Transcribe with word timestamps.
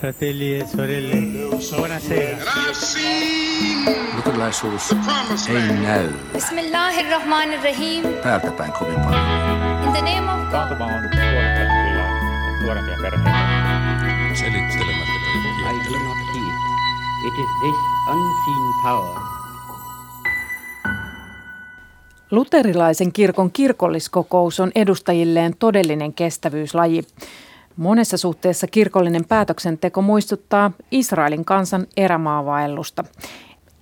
fratelli 0.00 0.58
e 0.58 0.66
sorelle, 0.66 1.16
buonasera. 1.76 2.36
Luterilaisuus 4.16 4.92
ei 5.48 5.72
näy 5.82 6.08
Bismillahirrahmanirrahim. 6.32 8.04
päältä 8.22 8.50
päin 8.50 8.72
kovin 8.72 8.94
paljon. 8.94 9.22
In 9.84 9.92
the 9.92 10.00
name 10.00 10.32
of 10.32 10.50
God. 10.50 10.80
On 10.80 10.90
nuorempia 12.62 12.96
perheitä. 13.02 13.30
Selittelemättä 14.34 15.18
I 15.70 15.92
do 15.92 15.98
not 15.98 16.18
heed. 16.34 16.54
It 17.26 17.34
is 17.38 17.50
this 17.60 17.78
unseen 18.08 18.82
power 18.82 19.18
Luterilaisen 22.30 23.12
kirkon 23.12 23.52
kirkolliskokous 23.52 24.60
on 24.60 24.72
edustajilleen 24.74 25.54
todellinen 25.58 26.14
kestävyyslaji. 26.14 27.04
Monessa 27.78 28.16
suhteessa 28.16 28.66
kirkollinen 28.66 29.24
päätöksenteko 29.24 30.02
muistuttaa 30.02 30.70
Israelin 30.90 31.44
kansan 31.44 31.86
erämaavaellusta. 31.96 33.04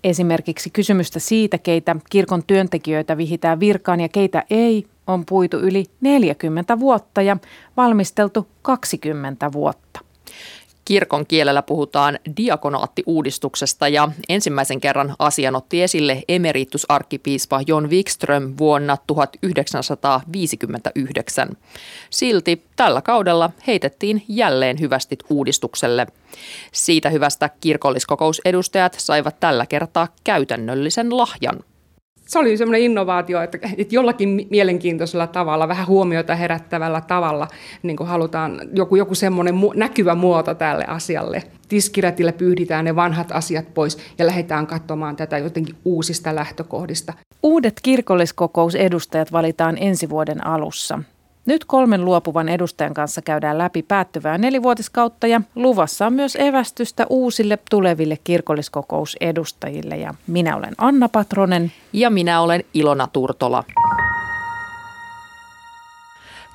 Esimerkiksi 0.04 0.70
kysymystä 0.70 1.18
siitä, 1.18 1.58
keitä 1.58 1.96
kirkon 2.10 2.42
työntekijöitä 2.46 3.16
vihitään 3.16 3.60
virkaan 3.60 4.00
ja 4.00 4.08
keitä 4.08 4.44
ei, 4.50 4.86
on 5.06 5.26
puitu 5.26 5.56
yli 5.56 5.84
40 6.00 6.80
vuotta 6.80 7.22
ja 7.22 7.36
valmisteltu 7.76 8.48
20 8.62 9.52
vuotta. 9.52 10.00
Kirkon 10.86 11.26
kielellä 11.26 11.62
puhutaan 11.62 12.18
diakonaattiuudistuksesta 12.36 13.88
ja 13.88 14.08
ensimmäisen 14.28 14.80
kerran 14.80 15.14
asian 15.18 15.56
otti 15.56 15.82
esille 15.82 16.22
emeritusarkkipiispa 16.28 17.60
Jon 17.66 17.90
Wikström 17.90 18.54
vuonna 18.58 18.96
1959. 19.06 21.48
Silti 22.10 22.64
tällä 22.76 23.02
kaudella 23.02 23.50
heitettiin 23.66 24.24
jälleen 24.28 24.80
hyvästit 24.80 25.24
uudistukselle. 25.30 26.06
Siitä 26.72 27.10
hyvästä 27.10 27.50
kirkolliskokousedustajat 27.60 28.94
saivat 28.98 29.40
tällä 29.40 29.66
kertaa 29.66 30.08
käytännöllisen 30.24 31.16
lahjan– 31.16 31.60
se 32.26 32.38
oli 32.38 32.56
semmoinen 32.56 32.80
innovaatio, 32.80 33.40
että, 33.42 33.58
että 33.78 33.94
jollakin 33.94 34.46
mielenkiintoisella 34.50 35.26
tavalla, 35.26 35.68
vähän 35.68 35.86
huomiota 35.86 36.34
herättävällä 36.34 37.00
tavalla 37.00 37.48
niin 37.82 37.96
kuin 37.96 38.08
halutaan 38.08 38.60
joku, 38.72 38.96
joku 38.96 39.14
semmoinen 39.14 39.54
mu- 39.54 39.76
näkyvä 39.78 40.14
muoto 40.14 40.54
tälle 40.54 40.84
asialle. 40.84 41.42
Tiskirätillä 41.68 42.32
pyyditään 42.32 42.84
ne 42.84 42.96
vanhat 42.96 43.32
asiat 43.32 43.74
pois 43.74 43.98
ja 44.18 44.26
lähdetään 44.26 44.66
katsomaan 44.66 45.16
tätä 45.16 45.38
jotenkin 45.38 45.76
uusista 45.84 46.34
lähtökohdista. 46.34 47.12
Uudet 47.42 47.80
kirkolliskokousedustajat 47.82 49.32
valitaan 49.32 49.78
ensi 49.80 50.10
vuoden 50.10 50.46
alussa. 50.46 50.98
Nyt 51.46 51.64
kolmen 51.64 52.04
luopuvan 52.04 52.48
edustajan 52.48 52.94
kanssa 52.94 53.22
käydään 53.22 53.58
läpi 53.58 53.82
päättyvää 53.82 54.38
nelivuotiskautta 54.38 55.26
ja 55.26 55.40
luvassa 55.54 56.06
on 56.06 56.12
myös 56.12 56.36
evästystä 56.36 57.06
uusille 57.10 57.58
tuleville 57.70 58.18
kirkolliskokousedustajille. 58.24 59.96
Ja 59.96 60.14
minä 60.26 60.56
olen 60.56 60.74
Anna 60.78 61.08
Patronen. 61.08 61.72
Ja 61.92 62.10
minä 62.10 62.40
olen 62.40 62.64
Ilona 62.74 63.08
Turtola. 63.12 63.64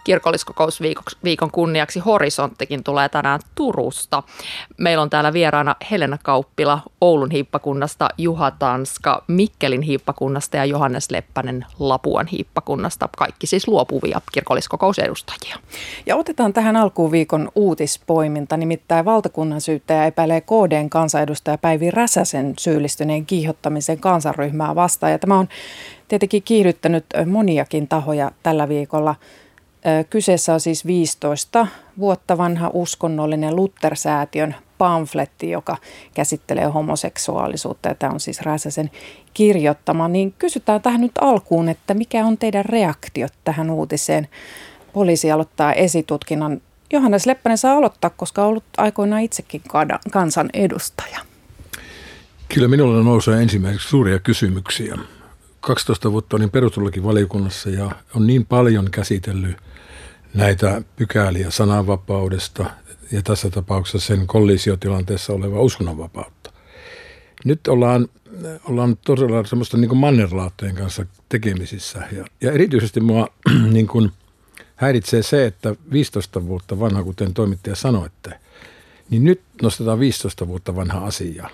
Kirkolliskokousviikon 0.04 1.52
kunniaksi 1.52 2.00
Horisonttikin 2.00 2.84
tulee 2.84 3.10
tänään 3.10 3.40
Turusta. 3.56 4.24
Meillä 4.78 5.02
on 5.02 5.10
täällä 5.10 5.34
vieraana 5.34 5.76
Helena 5.92 6.18
Kauppila 6.24 6.82
Oulun 7.02 7.32
hiippakunnasta, 7.32 8.10
Juha 8.18 8.52
Tanska 8.52 9.24
Mikkelin 9.28 9.82
hiippakunnasta 9.82 10.58
ja 10.58 10.66
Johannes 10.66 11.12
Leppänen 11.12 11.66
Lapuan 11.80 12.28
hiippakunnasta. 12.28 13.10
Kaikki 13.18 13.48
siis 13.48 13.68
luopuvia 13.68 14.22
kirkolliskokousedustajia. 14.32 15.56
Ja 16.06 16.16
otetaan 16.16 16.54
tähän 16.54 16.76
alkuun 16.76 17.12
viikon 17.12 17.52
uutispoiminta. 17.56 18.58
Nimittäin 18.58 19.06
valtakunnan 19.06 19.62
syyttäjä 19.62 20.06
epäilee 20.06 20.42
KDn 20.42 20.90
kansanedustaja 20.90 21.58
Päivi 21.58 21.92
Räsäsen 21.92 22.54
syyllistyneen 22.60 23.26
kiihottamisen 23.26 24.00
kansanryhmää 24.00 24.76
vastaan. 24.76 25.12
Ja 25.12 25.20
tämä 25.20 25.40
on 25.40 25.48
tietenkin 26.08 26.44
kiihdyttänyt 26.44 27.06
moniakin 27.26 27.88
tahoja 27.88 28.32
tällä 28.44 28.70
viikolla– 28.70 29.16
Kyseessä 30.10 30.54
on 30.54 30.60
siis 30.60 30.86
15 30.86 31.68
vuotta 32.00 32.38
vanha 32.38 32.70
uskonnollinen 32.74 33.56
Luther-säätiön 33.56 34.56
pamfletti, 34.78 35.50
joka 35.50 35.78
käsittelee 36.14 36.66
homoseksuaalisuutta 36.66 37.90
ja 37.90 37.96
tämä 37.96 38.14
on 38.14 38.20
siis 38.20 38.42
Räsäsen 38.42 38.92
kirjoittama. 39.34 40.08
Niin 40.08 40.34
kysytään 40.40 40.82
tähän 40.82 41.02
nyt 41.02 41.12
alkuun, 41.22 41.70
että 41.70 41.94
mikä 41.94 42.26
on 42.26 42.38
teidän 42.38 42.66
reaktiot 42.66 43.34
tähän 43.44 43.70
uutiseen? 43.70 44.28
Poliisi 44.94 45.32
aloittaa 45.32 45.74
esitutkinnan. 45.74 46.62
Johannes 46.94 47.26
Leppänen 47.26 47.58
saa 47.58 47.78
aloittaa, 47.78 48.10
koska 48.10 48.42
on 48.42 48.48
ollut 48.48 48.64
aikoinaan 48.78 49.22
itsekin 49.22 49.62
kansan 50.12 50.50
edustaja. 50.54 51.20
Kyllä 52.54 52.68
minulla 52.68 53.04
nousee 53.04 53.42
ensimmäiseksi 53.42 53.90
suuria 53.90 54.20
kysymyksiä. 54.20 54.98
12 55.62 56.12
vuotta 56.12 56.36
olin 56.36 56.50
perustuslakivaliokunnassa 56.50 57.70
ja 57.70 57.92
on 58.16 58.28
niin 58.28 58.46
paljon 58.46 58.92
käsitellyt– 58.92 59.58
näitä 60.34 60.82
pykäliä 60.96 61.52
sananvapaudesta 61.52 62.66
ja 63.12 63.22
tässä 63.22 63.50
tapauksessa 63.50 64.08
sen 64.08 64.28
kollisiotilanteessa 64.28 65.34
oleva 65.34 65.62
uskonnonvapautta. 65.62 66.52
Nyt 67.46 67.68
ollaan, 67.68 68.08
ollaan 68.66 68.98
todella 69.06 69.46
semmoista 69.46 69.78
niin 69.78 69.98
mannerlaattojen 69.98 70.76
kanssa 70.76 71.06
tekemisissä 71.30 72.08
ja, 72.12 72.26
ja 72.42 72.52
erityisesti 72.52 73.00
mua 73.00 73.28
niin 73.74 73.88
kuin 73.88 74.12
häiritsee 74.76 75.24
se, 75.24 75.46
että 75.46 75.76
15 75.92 76.46
vuotta 76.48 76.80
vanha, 76.80 77.04
kuten 77.04 77.34
toimittaja 77.34 77.76
sanoitte, 77.76 78.40
niin 79.10 79.24
nyt 79.24 79.42
nostetaan 79.62 80.00
15 80.00 80.48
vuotta 80.48 80.76
vanha 80.76 81.06
asia. 81.06 81.50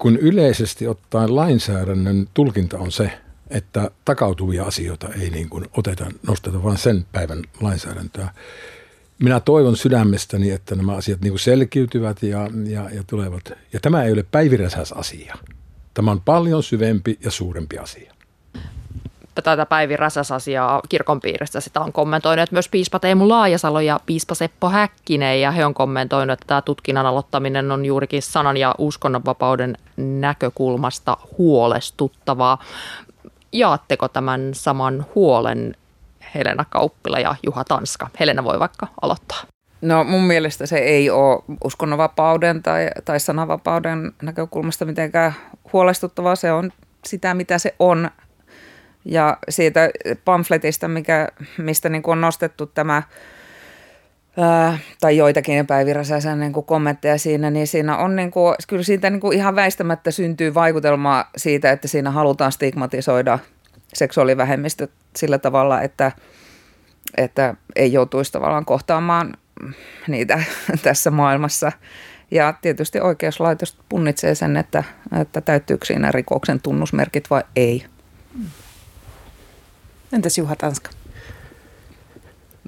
Kun 0.00 0.16
yleisesti 0.16 0.86
ottaen 0.86 1.36
lainsäädännön 1.36 2.28
tulkinta 2.34 2.78
on 2.78 2.92
se, 2.92 3.12
että 3.50 3.90
takautuvia 4.04 4.64
asioita 4.64 5.08
ei 5.20 5.30
niin 5.30 5.48
kuin 5.48 5.64
oteta, 5.76 6.06
nosteta, 6.26 6.62
vaan 6.62 6.78
sen 6.78 7.06
päivän 7.12 7.42
lainsäädäntöä. 7.60 8.28
Minä 9.18 9.40
toivon 9.40 9.76
sydämestäni, 9.76 10.50
että 10.50 10.74
nämä 10.74 10.94
asiat 10.94 11.20
niin 11.20 11.30
kuin 11.30 11.40
selkiytyvät 11.40 12.22
ja, 12.22 12.50
ja, 12.66 12.90
ja 12.90 13.04
tulevat. 13.06 13.52
Ja 13.72 13.80
tämä 13.80 14.04
ei 14.04 14.12
ole 14.12 14.24
päiviräsäs 14.30 14.92
asia. 14.92 15.34
Tämä 15.94 16.10
on 16.10 16.20
paljon 16.20 16.62
syvempi 16.62 17.18
ja 17.24 17.30
suurempi 17.30 17.78
asia 17.78 18.14
tätä 19.42 19.66
Päivi 19.66 19.96
Räsäs-asiaa 19.96 20.80
kirkon 20.88 21.20
piiristä. 21.20 21.60
Sitä 21.60 21.80
on 21.80 21.92
kommentoinut 21.92 22.52
myös 22.52 22.68
piispa 22.68 22.98
Teemu 22.98 23.28
Laajasalo 23.28 23.80
ja 23.80 24.00
piispa 24.06 24.34
Seppo 24.34 24.68
Häkkinen 24.68 25.40
ja 25.40 25.50
he 25.50 25.66
on 25.66 25.74
kommentoinut, 25.74 26.32
että 26.32 26.46
tämä 26.46 26.62
tutkinnan 26.62 27.06
aloittaminen 27.06 27.72
on 27.72 27.84
juurikin 27.84 28.22
sanan 28.22 28.56
ja 28.56 28.74
uskonnonvapauden 28.78 29.76
näkökulmasta 29.96 31.16
huolestuttavaa. 31.38 32.58
Jaatteko 33.52 34.08
tämän 34.08 34.50
saman 34.52 35.06
huolen 35.14 35.76
Helena 36.34 36.64
Kauppila 36.70 37.18
ja 37.18 37.34
Juha 37.46 37.64
Tanska? 37.64 38.08
Helena 38.20 38.44
voi 38.44 38.58
vaikka 38.58 38.86
aloittaa. 39.02 39.38
No 39.80 40.04
mun 40.04 40.22
mielestä 40.22 40.66
se 40.66 40.78
ei 40.78 41.10
ole 41.10 41.42
uskonnonvapauden 41.64 42.62
tai, 42.62 42.88
tai 43.04 43.20
sananvapauden 43.20 44.12
näkökulmasta 44.22 44.84
mitenkään 44.84 45.34
huolestuttavaa. 45.72 46.36
Se 46.36 46.52
on 46.52 46.72
sitä, 47.04 47.34
mitä 47.34 47.58
se 47.58 47.74
on. 47.78 48.10
Ja 49.04 49.36
siitä 49.48 49.90
pamfletista, 50.24 50.88
mikä, 50.88 51.28
mistä 51.58 51.88
niin 51.88 52.02
kuin 52.02 52.12
on 52.12 52.20
nostettu 52.20 52.66
tämä 52.66 53.02
ää, 54.36 54.78
tai 55.00 55.16
joitakin 55.16 55.66
Päivi 55.66 55.92
niin 56.36 56.52
kuin 56.52 56.66
kommentteja 56.66 57.18
siinä, 57.18 57.50
niin 57.50 57.66
siinä 57.66 57.96
on 57.96 58.16
niin 58.16 58.30
kuin, 58.30 58.54
kyllä 58.68 58.82
siitä 58.82 59.10
niin 59.10 59.20
kuin 59.20 59.36
ihan 59.36 59.56
väistämättä 59.56 60.10
syntyy 60.10 60.54
vaikutelma 60.54 61.24
siitä, 61.36 61.70
että 61.70 61.88
siinä 61.88 62.10
halutaan 62.10 62.52
stigmatisoida 62.52 63.38
seksuaalivähemmistöt 63.94 64.90
sillä 65.16 65.38
tavalla, 65.38 65.82
että, 65.82 66.12
että 67.16 67.54
ei 67.76 67.92
joutuisi 67.92 68.32
tavallaan 68.32 68.64
kohtaamaan 68.64 69.34
niitä 70.08 70.42
tässä 70.82 71.10
maailmassa. 71.10 71.72
Ja 72.30 72.54
tietysti 72.62 73.00
oikeuslaitos 73.00 73.78
punnitsee 73.88 74.34
sen, 74.34 74.56
että, 74.56 74.84
että 75.20 75.40
täyttyykö 75.40 75.86
siinä 75.86 76.12
rikoksen 76.12 76.60
tunnusmerkit 76.60 77.30
vai 77.30 77.42
ei. 77.56 77.84
Entäs 80.12 80.38
Juha 80.38 80.56
Tanska? 80.56 80.90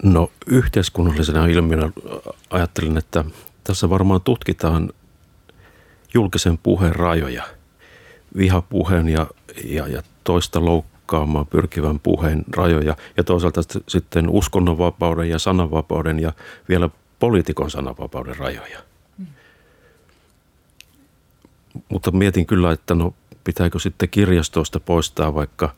No 0.02 0.30
yhteiskunnallisena 0.46 1.46
ilmiönä 1.46 1.90
ajattelin, 2.50 2.96
että 2.96 3.24
tässä 3.64 3.90
varmaan 3.90 4.20
tutkitaan 4.20 4.90
julkisen 6.14 6.58
puheen 6.58 6.96
rajoja, 6.96 7.44
vihapuheen 8.36 9.08
ja, 9.08 9.26
ja, 9.64 9.88
ja 9.88 10.02
toista 10.24 10.64
loukkaamaan 10.64 11.46
pyrkivän 11.46 12.00
puheen 12.00 12.44
rajoja 12.56 12.96
ja 13.16 13.24
toisaalta 13.24 13.60
sitten 13.88 14.28
uskonnonvapauden 14.28 15.28
ja 15.28 15.38
sananvapauden 15.38 16.20
ja 16.20 16.32
vielä 16.68 16.90
poliitikon 17.18 17.70
sananvapauden 17.70 18.36
rajoja. 18.36 18.78
Mm. 19.18 19.26
Mutta 21.88 22.10
mietin 22.10 22.46
kyllä, 22.46 22.72
että 22.72 22.94
no 22.94 23.14
pitääkö 23.44 23.78
sitten 23.78 24.08
kirjastoista 24.08 24.80
poistaa 24.80 25.34
vaikka 25.34 25.74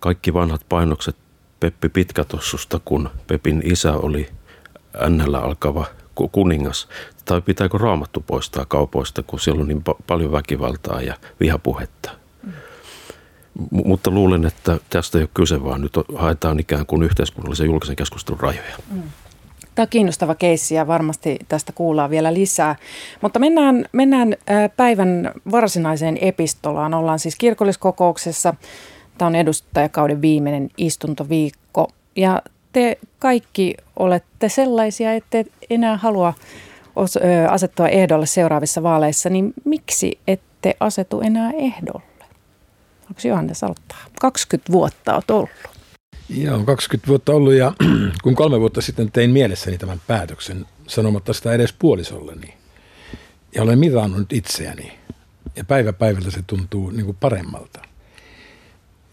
kaikki 0.00 0.34
vanhat 0.34 0.60
painokset 0.68 1.16
Peppi 1.60 1.88
Pitkätossusta, 1.88 2.80
kun 2.84 3.10
Pepin 3.26 3.62
isä 3.64 3.92
oli 3.92 4.28
NL 5.08 5.34
alkava 5.34 5.86
kuningas? 6.32 6.88
Tai 7.24 7.40
pitääkö 7.40 7.78
raamattu 7.78 8.24
poistaa 8.26 8.64
kaupoista, 8.64 9.22
kun 9.22 9.40
siellä 9.40 9.60
on 9.60 9.68
niin 9.68 9.84
pa- 9.90 10.02
paljon 10.06 10.32
väkivaltaa 10.32 11.02
ja 11.02 11.14
vihapuhetta? 11.40 12.10
Mm. 12.42 12.52
Mutta 13.70 14.10
luulen, 14.10 14.44
että 14.44 14.78
tästä 14.90 15.18
ei 15.18 15.22
ole 15.22 15.30
kyse, 15.34 15.64
vaan 15.64 15.80
nyt 15.80 15.92
haetaan 16.14 16.60
ikään 16.60 16.86
kuin 16.86 17.02
yhteiskunnallisen 17.02 17.66
julkisen 17.66 17.96
keskustelun 17.96 18.40
rajoja. 18.40 18.76
Mm. 18.90 19.02
Tämä 19.74 19.84
on 19.84 19.88
kiinnostava 19.90 20.34
keissi 20.34 20.74
ja 20.74 20.86
varmasti 20.86 21.38
tästä 21.48 21.72
kuullaan 21.72 22.10
vielä 22.10 22.34
lisää. 22.34 22.76
Mutta 23.20 23.38
mennään, 23.38 23.84
mennään 23.92 24.34
päivän 24.76 25.32
varsinaiseen 25.50 26.18
epistolaan. 26.20 26.94
Ollaan 26.94 27.18
siis 27.18 27.36
kirkolliskokouksessa. 27.36 28.54
Tämä 29.18 29.26
on 29.26 29.34
edustajakauden 29.34 30.22
viimeinen 30.22 30.70
istuntoviikko. 30.76 31.92
Ja 32.16 32.42
te 32.72 32.98
kaikki 33.18 33.74
olette 33.96 34.48
sellaisia, 34.48 35.12
että 35.12 35.44
enää 35.70 35.96
halua 35.96 36.34
asettua 37.48 37.88
ehdolle 37.88 38.26
seuraavissa 38.26 38.82
vaaleissa, 38.82 39.28
niin 39.30 39.52
miksi 39.64 40.18
ette 40.26 40.76
asetu 40.80 41.20
enää 41.20 41.50
ehdolle? 41.50 42.24
Onko 43.08 43.20
Johannes 43.24 43.64
aloittaa? 43.64 43.98
20 44.20 44.72
vuotta 44.72 45.14
olet 45.14 45.30
ollut. 45.30 45.50
Joo, 46.28 46.64
20 46.64 47.08
vuotta 47.08 47.32
ollut 47.32 47.54
ja 47.54 47.72
kun 48.22 48.34
kolme 48.34 48.60
vuotta 48.60 48.80
sitten 48.80 49.12
tein 49.12 49.30
mielessäni 49.30 49.78
tämän 49.78 50.00
päätöksen 50.06 50.66
sanomatta 50.86 51.32
sitä 51.32 51.52
edes 51.52 51.72
puolisolleni 51.72 52.54
ja 53.54 53.62
olen 53.62 53.78
mitannut 53.78 54.32
itseäni 54.32 54.98
ja 55.56 55.64
päivä 55.64 55.92
päivältä 55.92 56.30
se 56.30 56.42
tuntuu 56.46 56.90
niin 56.90 57.04
kuin 57.04 57.16
paremmalta. 57.20 57.87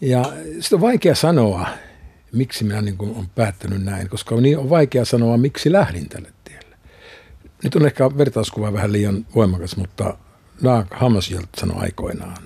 Ja 0.02 0.34
sitä 0.60 0.76
on 0.76 0.82
vaikea 0.82 1.16
sanoa, 1.16 1.68
miksi 2.32 2.64
minä 2.64 2.82
niin 2.82 2.98
kuin 2.98 3.16
olen 3.16 3.30
päättänyt 3.36 3.84
näin, 3.84 4.10
koska 4.10 4.36
on 4.36 4.44
niin 4.44 4.58
on 4.58 4.70
vaikea 4.70 5.06
sanoa, 5.06 5.38
miksi 5.38 5.72
lähdin 5.72 6.10
tälle 6.10 6.32
tielle. 6.44 6.78
Nyt 7.64 7.76
on 7.76 7.86
ehkä 7.86 8.18
vertauskuva 8.18 8.74
vähän 8.74 8.92
liian 8.92 9.26
voimakas, 9.36 9.78
mutta 9.78 10.18
Dag 10.64 10.88
Hammarskjöld 10.92 11.46
sanoi 11.58 11.82
aikoinaan, 11.82 12.38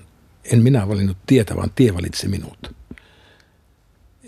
en 0.52 0.62
minä 0.62 0.88
valinnut 0.88 1.16
tietä, 1.26 1.56
vaan 1.56 1.70
tie 1.74 1.94
valitsi 1.94 2.28
minut. 2.28 2.74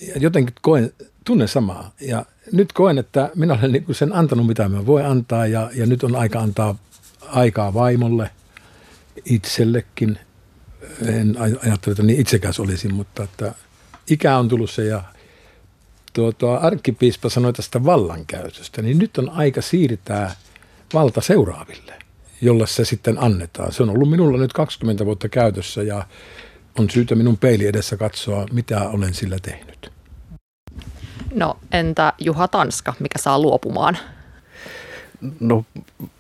Ja 0.01 0.15
jotenkin 0.21 0.55
koen, 0.63 0.93
tunnen 1.25 1.49
samaa. 1.49 1.95
Ja 2.01 2.27
nyt 2.53 2.73
koen, 2.73 2.99
että 2.99 3.31
minä 3.35 3.55
olen 3.55 3.73
niin 3.73 3.85
sen 3.91 4.13
antanut, 4.13 4.47
mitä 4.47 4.69
mä 4.69 4.87
voin 4.87 5.07
antaa, 5.07 5.47
ja, 5.47 5.71
ja 5.75 5.87
nyt 5.87 6.05
on 6.05 6.17
aika 6.17 6.41
antaa 6.41 6.77
aikaa 7.29 7.75
vaimolle, 7.75 8.31
itsellekin. 9.25 10.19
En 11.07 11.37
ajattele, 11.39 11.93
että 11.93 12.03
niin 12.03 12.21
itsekäs 12.21 12.61
olisin, 12.61 12.95
mutta 12.95 13.23
että 13.23 13.55
ikä 14.11 14.39
on 14.39 14.49
tullut 14.49 14.71
se 14.71 14.85
ja 14.85 15.03
tuo, 16.13 16.33
tuo 16.33 16.59
arkkipiispa 16.63 17.29
sanoi 17.29 17.53
tästä 17.53 17.85
vallankäytöstä, 17.85 18.83
niin 18.83 18.99
nyt 18.99 19.19
on 19.19 19.31
aika 19.31 19.63
siirtää 19.63 20.35
valta 20.95 21.21
seuraaville, 21.21 21.99
jolle 22.41 22.67
se 22.67 22.85
sitten 22.85 23.19
annetaan. 23.19 23.73
Se 23.73 23.83
on 23.83 23.91
ollut 23.91 24.11
minulla 24.11 24.39
nyt 24.39 24.53
20 24.53 25.07
vuotta 25.07 25.29
käytössä 25.29 25.83
ja 25.83 26.07
on 26.79 26.91
syytä 26.91 27.15
minun 27.15 27.39
peili 27.39 27.67
edessä 27.67 27.97
katsoa, 27.97 28.47
mitä 28.53 28.89
olen 28.89 29.15
sillä 29.15 29.37
tehnyt. 29.43 29.93
No 31.35 31.57
entä 31.73 32.13
Juha 32.19 32.49
Tanska, 32.49 32.95
mikä 33.01 33.19
saa 33.19 33.39
luopumaan? 33.39 33.99
No 35.41 35.65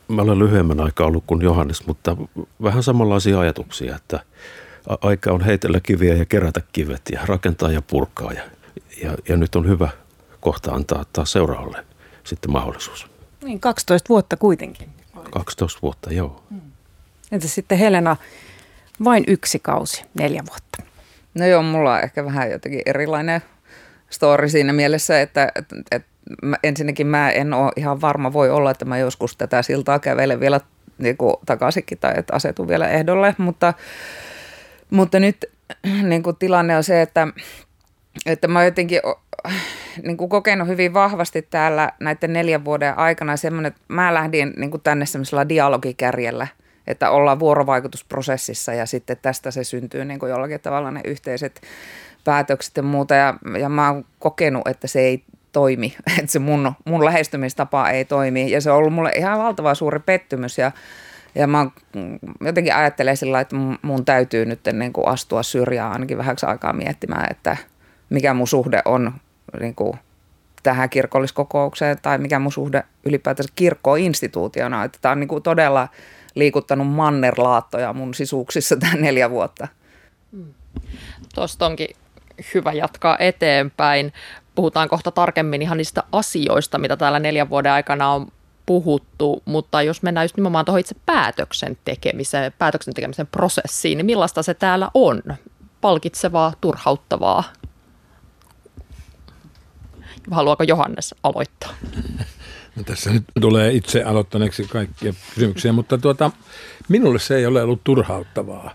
mä 0.08 0.22
olen 0.22 0.38
lyhyemmän 0.38 0.80
aikaa 0.80 1.06
ollut 1.06 1.24
kuin 1.26 1.42
Johannes, 1.42 1.86
mutta 1.86 2.16
vähän 2.62 2.82
samanlaisia 2.82 3.40
ajatuksia, 3.40 3.96
että 3.96 4.20
aika 5.00 5.32
on 5.32 5.44
heitellä 5.44 5.80
kiviä 5.82 6.14
ja 6.14 6.24
kerätä 6.24 6.60
kivet 6.72 7.02
ja 7.12 7.20
rakentaa 7.26 7.72
ja 7.72 7.82
purkaa 7.82 8.32
ja 8.32 8.42
ja, 9.02 9.16
ja 9.28 9.36
nyt 9.36 9.56
on 9.56 9.68
hyvä 9.68 9.88
kohta 10.40 10.72
antaa 10.72 11.04
taas 11.12 11.32
seuraavalle 11.32 11.84
sitten 12.24 12.50
mahdollisuus. 12.50 13.06
Niin, 13.44 13.60
12 13.60 14.08
vuotta 14.08 14.36
kuitenkin. 14.36 14.88
12 15.30 15.78
vuotta, 15.82 16.12
joo. 16.12 16.42
Hmm. 16.50 16.60
Entä 17.32 17.48
sitten 17.48 17.78
Helena, 17.78 18.16
vain 19.04 19.24
yksi 19.26 19.58
kausi, 19.58 20.04
neljä 20.14 20.42
vuotta? 20.50 20.82
No 21.34 21.46
joo, 21.46 21.62
mulla 21.62 21.94
on 21.94 22.00
ehkä 22.00 22.24
vähän 22.24 22.50
jotenkin 22.50 22.82
erilainen 22.86 23.40
story 24.10 24.48
siinä 24.48 24.72
mielessä, 24.72 25.20
että, 25.20 25.52
että, 25.54 25.76
että 25.90 26.08
mä, 26.42 26.56
ensinnäkin 26.62 27.06
mä 27.06 27.30
en 27.30 27.54
ole 27.54 27.72
ihan 27.76 28.00
varma, 28.00 28.32
voi 28.32 28.50
olla, 28.50 28.70
että 28.70 28.84
mä 28.84 28.98
joskus 28.98 29.36
tätä 29.36 29.62
siltaa 29.62 29.98
kävelen 29.98 30.40
vielä 30.40 30.60
niin 30.98 31.16
kuin 31.16 31.34
takaisinkin 31.46 31.98
tai 31.98 32.12
että 32.16 32.36
asetun 32.36 32.68
vielä 32.68 32.88
ehdolle, 32.88 33.34
mutta, 33.38 33.74
mutta 34.92 35.20
nyt 35.20 35.44
niin 36.02 36.22
kuin 36.22 36.36
tilanne 36.36 36.76
on 36.76 36.84
se, 36.84 37.02
että 37.02 37.28
että 38.26 38.48
mä 38.48 38.64
jotenkin 38.64 39.00
niin 40.02 40.16
kuin 40.16 40.28
kokenut 40.28 40.68
hyvin 40.68 40.94
vahvasti 40.94 41.42
täällä 41.42 41.92
näiden 42.00 42.32
neljän 42.32 42.64
vuoden 42.64 42.98
aikana 42.98 43.36
semmoinen, 43.36 43.68
että 43.72 43.80
mä 43.88 44.14
lähdin 44.14 44.52
niin 44.56 44.70
kuin 44.70 44.82
tänne 44.82 45.06
semmoisella 45.06 45.48
dialogikärjellä, 45.48 46.46
että 46.86 47.10
ollaan 47.10 47.40
vuorovaikutusprosessissa 47.40 48.74
ja 48.74 48.86
sitten 48.86 49.16
tästä 49.22 49.50
se 49.50 49.64
syntyy 49.64 50.04
niin 50.04 50.20
kuin 50.20 50.30
jollakin 50.30 50.60
tavalla 50.60 50.90
ne 50.90 51.00
yhteiset 51.04 51.60
päätökset 52.24 52.76
ja 52.76 52.82
muuta. 52.82 53.14
Ja, 53.14 53.34
ja 53.60 53.68
mä 53.68 53.90
oon 53.90 54.04
kokenut, 54.18 54.68
että 54.68 54.86
se 54.86 55.00
ei 55.00 55.24
toimi, 55.52 55.96
että 56.18 56.32
se 56.32 56.38
mun, 56.38 56.72
mun 56.84 57.04
lähestymistapa 57.04 57.90
ei 57.90 58.04
toimi 58.04 58.50
ja 58.50 58.60
se 58.60 58.70
on 58.70 58.76
ollut 58.76 58.92
mulle 58.92 59.12
ihan 59.16 59.38
valtava 59.38 59.74
suuri 59.74 59.98
pettymys 59.98 60.58
ja 60.58 60.72
ja 61.34 61.46
mä 61.46 61.66
jotenkin 62.40 62.74
ajattelen 62.74 63.16
sillä 63.16 63.40
että 63.40 63.56
mun 63.82 64.04
täytyy 64.04 64.46
nyt 64.46 64.60
niin 64.72 64.92
kuin 64.92 65.08
astua 65.08 65.42
syrjään 65.42 65.92
ainakin 65.92 66.18
vähäksi 66.18 66.46
aikaa 66.46 66.72
miettimään, 66.72 67.26
että– 67.30 67.56
mikä 68.12 68.34
mun 68.34 68.48
suhde 68.48 68.82
on 68.84 69.12
niin 69.60 69.74
kuin 69.74 69.98
tähän 70.62 70.90
kirkolliskokoukseen 70.90 71.98
tai 72.02 72.18
mikä 72.18 72.38
mun 72.38 72.52
suhde 72.52 72.84
ylipäätänsä 73.04 73.52
kirkkoon 73.56 73.98
instituutiona. 73.98 74.84
Että 74.84 74.98
tämä 75.02 75.12
on 75.12 75.20
niin 75.20 75.28
kuin 75.28 75.42
todella 75.42 75.88
liikuttanut 76.34 76.88
mannerlaattoja 76.88 77.92
mun 77.92 78.14
sisuuksissa 78.14 78.76
tämän 78.76 79.00
neljä 79.00 79.30
vuotta. 79.30 79.68
Tuosta 81.34 81.66
onkin 81.66 81.88
hyvä 82.54 82.72
jatkaa 82.72 83.16
eteenpäin. 83.18 84.12
Puhutaan 84.54 84.88
kohta 84.88 85.10
tarkemmin 85.10 85.62
ihan 85.62 85.78
niistä 85.78 86.02
asioista, 86.12 86.78
mitä 86.78 86.96
täällä 86.96 87.18
neljän 87.18 87.50
vuoden 87.50 87.72
aikana 87.72 88.12
on 88.12 88.32
puhuttu, 88.66 89.42
mutta 89.44 89.82
jos 89.82 90.02
mennään 90.02 90.24
just 90.24 90.36
nimenomaan 90.36 90.64
tuohon 90.64 90.80
itse 90.80 90.94
päätöksen 91.06 91.78
tekemiseen, 91.84 92.52
päätöksen 92.58 92.94
tekemisen 92.94 93.26
prosessiin, 93.26 93.98
niin 93.98 94.06
millaista 94.06 94.42
se 94.42 94.54
täällä 94.54 94.90
on? 94.94 95.22
Palkitsevaa, 95.80 96.52
turhauttavaa? 96.60 97.44
Haluaako 100.30 100.62
Johannes 100.62 101.14
aloittaa? 101.22 101.74
No 102.76 102.82
tässä 102.82 103.10
nyt 103.10 103.24
tulee 103.40 103.72
itse 103.72 104.02
aloittaneeksi 104.02 104.64
kaikkia 104.64 105.12
kysymyksiä, 105.34 105.72
mutta 105.72 105.98
tuota, 105.98 106.30
minulle 106.88 107.18
se 107.18 107.36
ei 107.36 107.46
ole 107.46 107.62
ollut 107.62 107.84
turhauttavaa. 107.84 108.74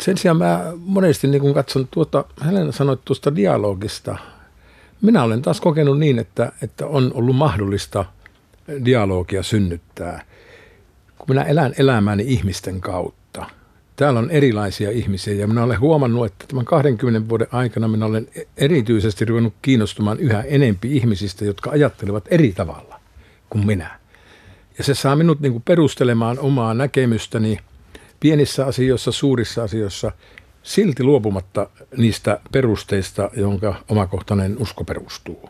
Sen 0.00 0.18
sijaan 0.18 0.36
mä 0.36 0.72
monesti 0.76 1.26
niin 1.26 1.40
kun 1.40 1.54
katson 1.54 1.88
tuota, 1.90 2.24
Helena 2.44 2.72
sanoi 2.72 2.98
tuosta 3.04 3.36
dialogista, 3.36 4.16
minä 5.02 5.22
olen 5.22 5.42
taas 5.42 5.60
kokenut 5.60 5.98
niin, 5.98 6.18
että, 6.18 6.52
että 6.62 6.86
on 6.86 7.10
ollut 7.14 7.36
mahdollista 7.36 8.04
dialogia 8.84 9.42
synnyttää, 9.42 10.24
kun 11.18 11.26
minä 11.28 11.42
elän 11.42 11.74
elämääni 11.78 12.24
ihmisten 12.26 12.80
kautta 12.80 13.24
täällä 13.96 14.18
on 14.18 14.30
erilaisia 14.30 14.90
ihmisiä 14.90 15.34
ja 15.34 15.46
minä 15.46 15.62
olen 15.62 15.80
huomannut, 15.80 16.26
että 16.26 16.44
tämän 16.48 16.64
20 16.64 17.28
vuoden 17.28 17.46
aikana 17.52 17.88
minä 17.88 18.06
olen 18.06 18.28
erityisesti 18.56 19.24
ruvennut 19.24 19.54
kiinnostumaan 19.62 20.20
yhä 20.20 20.42
enempi 20.42 20.96
ihmisistä, 20.96 21.44
jotka 21.44 21.70
ajattelevat 21.70 22.24
eri 22.30 22.52
tavalla 22.52 23.00
kuin 23.50 23.66
minä. 23.66 23.98
Ja 24.78 24.84
se 24.84 24.94
saa 24.94 25.16
minut 25.16 25.40
niin 25.40 25.52
kuin 25.52 25.62
perustelemaan 25.62 26.38
omaa 26.38 26.74
näkemystäni 26.74 27.58
pienissä 28.20 28.66
asioissa, 28.66 29.12
suurissa 29.12 29.62
asioissa, 29.62 30.12
silti 30.62 31.04
luopumatta 31.04 31.70
niistä 31.96 32.40
perusteista, 32.52 33.30
jonka 33.36 33.74
omakohtainen 33.88 34.56
usko 34.58 34.84
perustuu. 34.84 35.48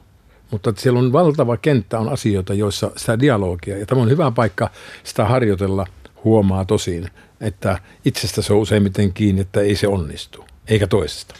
Mutta 0.54 0.72
siellä 0.76 0.98
on 0.98 1.12
valtava 1.12 1.56
kenttä 1.56 1.98
on 1.98 2.08
asioita, 2.08 2.54
joissa 2.54 2.90
sitä 2.96 3.20
dialogia, 3.20 3.78
ja 3.78 3.86
tämä 3.86 4.02
on 4.02 4.10
hyvä 4.10 4.30
paikka 4.30 4.70
sitä 5.04 5.24
harjoitella, 5.24 5.86
huomaa 6.24 6.64
tosin, 6.64 7.10
että 7.40 7.78
itsestä 8.04 8.42
se 8.42 8.52
on 8.52 8.58
useimmiten 8.58 9.12
kiinni, 9.12 9.40
että 9.40 9.60
ei 9.60 9.76
se 9.76 9.88
onnistu, 9.88 10.44
eikä 10.68 10.86
toisesta. 10.86 11.34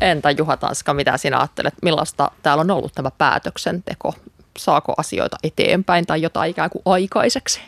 Entä 0.00 0.30
Juha 0.30 0.56
Tanska, 0.56 0.94
mitä 0.94 1.16
sinä 1.16 1.38
ajattelet, 1.38 1.74
millaista 1.82 2.30
täällä 2.42 2.60
on 2.60 2.70
ollut 2.70 2.92
tämä 2.94 3.10
päätöksenteko? 3.18 4.14
Saako 4.58 4.94
asioita 4.96 5.36
eteenpäin 5.42 6.06
tai 6.06 6.22
jotain 6.22 6.50
ikään 6.50 6.70
kuin 6.70 6.82
aikaiseksi? 6.84 7.60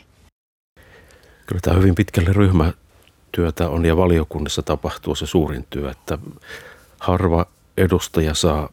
Kyllä 1.47 1.61
tämä 1.63 1.77
hyvin 1.77 1.95
pitkälle 1.95 2.33
ryhmätyötä 2.33 3.69
on 3.69 3.85
ja 3.85 3.97
valiokunnissa 3.97 4.63
tapahtuu 4.63 5.15
se 5.15 5.27
suurin 5.27 5.67
työ, 5.71 5.91
että 5.91 6.19
harva 7.01 7.47
edustaja 7.77 8.35
saa 8.35 8.69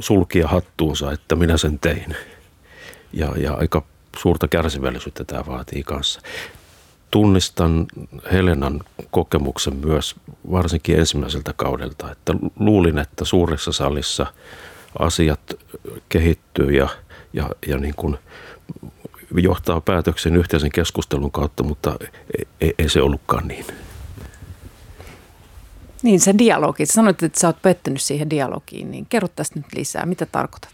sulkia 0.00 0.48
hattuunsa, 0.48 1.12
että 1.12 1.36
minä 1.36 1.56
sen 1.56 1.78
tein. 1.78 2.16
Ja, 3.12 3.32
ja 3.36 3.54
aika 3.54 3.82
suurta 4.18 4.48
kärsivällisyyttä 4.48 5.24
tämä 5.24 5.46
vaatii 5.46 5.82
kanssa 5.82 6.20
tunnistan 7.12 7.86
Helenan 8.32 8.80
kokemuksen 9.10 9.76
myös 9.76 10.14
varsinkin 10.50 10.98
ensimmäiseltä 10.98 11.54
kaudelta, 11.56 12.10
että 12.10 12.34
luulin, 12.58 12.98
että 12.98 13.24
suuressa 13.24 13.72
salissa 13.72 14.26
asiat 14.98 15.40
kehittyy 16.08 16.70
ja, 16.70 16.88
ja, 17.32 17.50
ja 17.66 17.78
niin 17.78 17.94
kuin 17.94 18.18
johtaa 19.36 19.80
päätöksen 19.80 20.36
yhteisen 20.36 20.72
keskustelun 20.72 21.30
kautta, 21.30 21.62
mutta 21.62 21.96
ei, 22.60 22.74
ei 22.78 22.88
se 22.88 23.02
ollutkaan 23.02 23.48
niin. 23.48 23.66
Niin 26.02 26.20
se 26.20 26.34
dialogi. 26.38 26.86
Sanoit, 26.86 27.22
että 27.22 27.40
sä 27.40 27.46
oot 27.46 27.62
pettynyt 27.62 28.02
siihen 28.02 28.30
dialogiin, 28.30 28.90
niin 28.90 29.06
kerro 29.08 29.28
tästä 29.28 29.58
nyt 29.58 29.66
lisää. 29.76 30.06
Mitä 30.06 30.26
tarkoitat? 30.26 30.70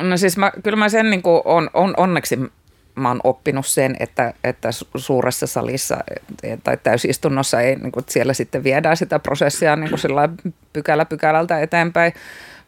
No 0.00 0.16
siis 0.16 0.36
mä, 0.36 0.52
kyllä 0.62 0.76
mä 0.76 0.88
sen 0.88 1.10
niin 1.10 1.22
kuin 1.22 1.42
on, 1.44 1.70
on, 1.74 1.94
onneksi 1.96 2.38
mä 2.94 3.08
oon 3.08 3.20
oppinut 3.24 3.66
sen, 3.66 3.96
että, 4.00 4.34
että 4.44 4.68
suuressa 4.96 5.46
salissa 5.46 5.96
tai 6.64 6.76
täysistunnossa 6.82 7.60
ei, 7.60 7.76
niin 7.76 7.92
kuin, 7.92 8.04
siellä 8.08 8.32
sitten 8.32 8.64
viedään 8.64 8.96
sitä 8.96 9.18
prosessia 9.18 9.76
niin 9.76 9.90
kuin 9.90 10.00
pykälä 10.72 11.04
pykälältä 11.04 11.60
eteenpäin. 11.60 12.12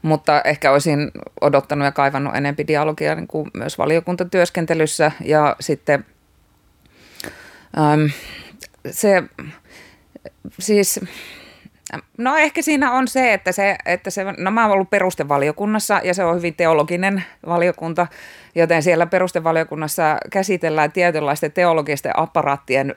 Mutta 0.03 0.41
ehkä 0.45 0.73
olisin 0.73 1.11
odottanut 1.41 1.85
ja 1.85 1.93
kaivannut 1.93 2.37
enempi 2.37 2.67
dialogia 2.67 3.15
niin 3.15 3.27
kuin 3.27 3.51
myös 3.55 3.79
valiokuntatyöskentelyssä 3.79 5.13
ja 5.25 5.57
sitten 5.61 6.05
äm, 7.79 8.11
se 8.91 9.23
siis 10.59 11.01
No 12.19 12.37
ehkä 12.37 12.63
siinä 12.63 12.93
on 12.93 13.09
se, 13.09 13.33
että 13.33 13.53
se, 13.53 13.77
että 13.87 14.11
se 14.11 14.25
no 14.39 14.51
mä 14.51 14.63
oon 14.63 14.73
ollut 14.73 14.91
perustevaliokunnassa 14.91 16.01
ja 16.05 16.15
se 16.15 16.25
on 16.25 16.37
hyvin 16.37 16.55
teologinen 16.55 17.25
valiokunta, 17.47 18.07
joten 18.55 18.83
siellä 18.83 19.07
perustevaliokunnassa 19.07 20.19
käsitellään 20.31 20.93
tietynlaisten 20.93 21.53
teologisten 21.53 22.19
apparaattien 22.19 22.95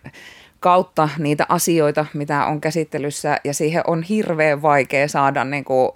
kautta 0.60 1.10
niitä 1.18 1.46
asioita, 1.50 2.06
mitä 2.14 2.46
on 2.46 2.62
käsittelyssä 2.62 3.38
ja 3.44 3.54
siihen 3.54 3.84
on 3.88 4.04
hirveän 4.04 4.62
vaikea 4.62 5.08
saada 5.08 5.44
niin 5.44 5.66
kuin, 5.66 5.92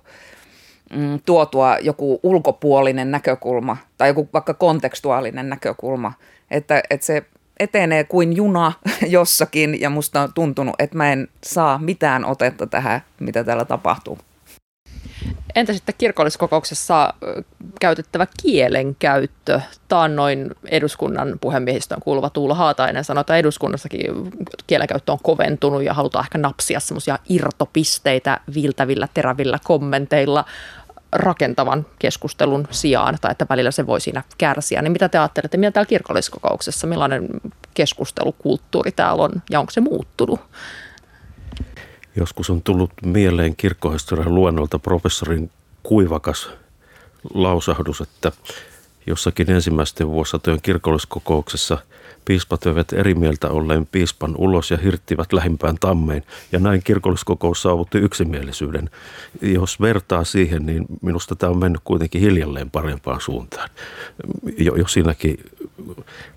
mm, 0.96 1.20
tuotua 1.26 1.78
joku 1.82 2.20
ulkopuolinen 2.24 3.12
näkökulma 3.12 3.78
tai 3.98 4.10
joku 4.10 4.30
vaikka 4.34 4.54
kontekstuaalinen 4.54 5.50
näkökulma, 5.50 6.14
että, 6.52 6.84
että 6.90 7.06
se 7.06 7.24
etenee 7.64 8.04
kuin 8.04 8.36
juna 8.36 8.74
jossakin 9.08 9.82
ja 9.82 9.90
musta 9.90 10.22
on 10.22 10.34
tuntunut, 10.34 10.76
että 10.80 10.98
mä 10.98 11.12
en 11.12 11.28
saa 11.46 11.78
mitään 11.78 12.26
otetta 12.26 12.68
tähän, 12.68 13.02
mitä 13.20 13.44
täällä 13.44 13.66
tapahtuu. 13.66 14.18
Entä 15.56 15.74
sitten 15.74 15.96
kirkolliskokouksessa 15.98 17.14
käytettävä 17.80 18.28
kielenkäyttö? 18.42 19.62
Taannoin 19.88 20.52
eduskunnan 20.66 21.38
puhemiehistön 21.42 22.00
kuuluva 22.04 22.30
Tuula 22.30 22.56
Haatainen 22.56 23.04
sanoi, 23.04 23.22
että 23.22 23.38
eduskunnassakin 23.38 24.02
kielenkäyttö 24.68 25.12
on 25.12 25.20
koventunut 25.24 25.84
ja 25.84 25.94
halutaan 25.94 26.26
ehkä 26.26 26.38
napsia 26.38 26.80
semmoisia 26.80 27.20
irtopisteitä 27.30 28.40
viltävillä, 28.54 29.08
terävillä 29.14 29.60
kommenteilla 29.64 30.46
rakentavan 31.14 31.86
keskustelun 32.00 32.68
sijaan, 32.72 33.18
tai 33.22 33.32
että 33.32 33.46
välillä 33.50 33.72
se 33.72 33.88
voi 33.88 34.02
siinä 34.02 34.24
kärsiä. 34.38 34.82
Niin 34.82 34.92
mitä 34.92 35.10
te 35.10 35.18
ajattelette, 35.18 35.58
mitä 35.58 35.72
täällä 35.72 35.90
kirkolliskokouksessa, 35.90 36.88
millainen 36.88 37.28
keskustelukulttuuri 37.74 38.92
täällä 38.92 39.24
on, 39.24 39.32
ja 39.50 39.60
onko 39.60 39.72
se 39.72 39.82
muuttunut? 39.82 40.40
Joskus 42.16 42.50
on 42.50 42.62
tullut 42.62 42.92
mieleen 43.06 43.56
kirkkohistorian 43.56 44.36
luennolta 44.36 44.80
professorin 44.80 45.52
kuivakas 45.84 46.50
lausahdus, 47.34 48.02
että 48.02 48.32
jossakin 49.08 49.52
ensimmäisten 49.52 50.08
vuosisatojen 50.08 50.62
kirkolliskokouksessa– 50.62 51.78
Piispat 52.26 52.66
veivät 52.66 52.94
eri 52.94 53.16
mieltä 53.16 53.50
olleen 53.50 53.86
piispan 53.86 54.36
ulos 54.38 54.72
ja 54.72 54.78
hirttivät 54.78 55.34
lähimpään 55.34 55.76
tammeen. 55.80 56.24
Ja 56.52 56.60
näin 56.60 56.84
kirkolliskokous 56.84 57.62
saavutti 57.62 57.98
yksimielisyyden. 57.98 58.90
Jos 59.42 59.82
vertaa 59.82 60.24
siihen, 60.24 60.66
niin 60.66 60.86
minusta 61.02 61.36
tämä 61.36 61.52
on 61.52 61.60
mennyt 61.60 61.82
kuitenkin 61.84 62.22
hiljalleen 62.22 62.72
parempaan 62.72 63.22
suuntaan. 63.22 63.70
Jo, 64.58 64.76
jo 64.76 64.88
siinäkin 64.88 65.38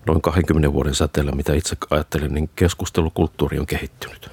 noin 0.05 0.21
20 0.21 0.73
vuoden 0.73 0.95
säteellä, 0.95 1.31
mitä 1.31 1.53
itse 1.53 1.75
ajattelen, 1.89 2.33
niin 2.33 2.49
keskustelukulttuuri 2.55 3.59
on 3.59 3.65
kehittynyt. 3.65 4.29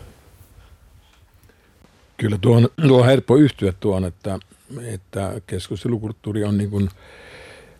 Kyllä 2.16 2.38
tuon, 2.40 2.68
tuo 2.88 3.00
on 3.00 3.06
helppo 3.06 3.36
yhtyä 3.36 3.72
tuon, 3.80 4.04
että, 4.04 4.38
että 4.82 5.40
keskustelukulttuuri 5.46 6.44
on 6.44 6.58
niin 6.58 6.70
kuin 6.70 6.90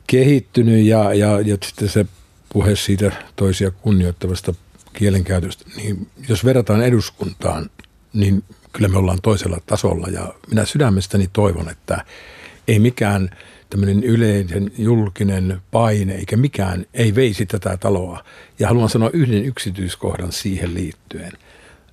kehittynyt 0.07 0.85
ja, 0.85 1.14
ja, 1.14 1.40
ja 1.40 1.57
sitten 1.62 1.88
se 1.88 2.07
puhe 2.55 2.77
siitä 2.77 3.13
toisia 3.37 3.71
kunnioittavasta 3.71 4.55
kielenkäytöstä, 4.93 5.65
niin 5.77 6.07
jos 6.29 6.45
verrataan 6.45 6.83
eduskuntaan, 6.83 7.71
niin 8.13 8.45
kyllä 8.73 8.89
me 8.89 8.99
ollaan 8.99 9.19
toisella 9.23 9.59
tasolla 9.67 10.07
ja 10.07 10.35
minä 10.49 10.65
sydämestäni 10.65 11.29
toivon, 11.33 11.69
että 11.69 12.05
ei 12.69 12.79
mikään 12.79 13.31
tämmöinen 13.71 14.05
yleinen 14.05 14.73
julkinen 14.79 15.63
paine 15.71 16.15
eikä 16.15 16.37
mikään 16.37 16.87
ei 16.95 17.15
veisi 17.15 17.47
tätä 17.47 17.77
taloa. 17.77 18.25
Ja 18.59 18.69
haluan 18.69 18.89
sanoa 18.89 19.11
yhden 19.13 19.45
yksityiskohdan 19.45 20.33
siihen 20.33 20.75
liittyen. 20.75 21.33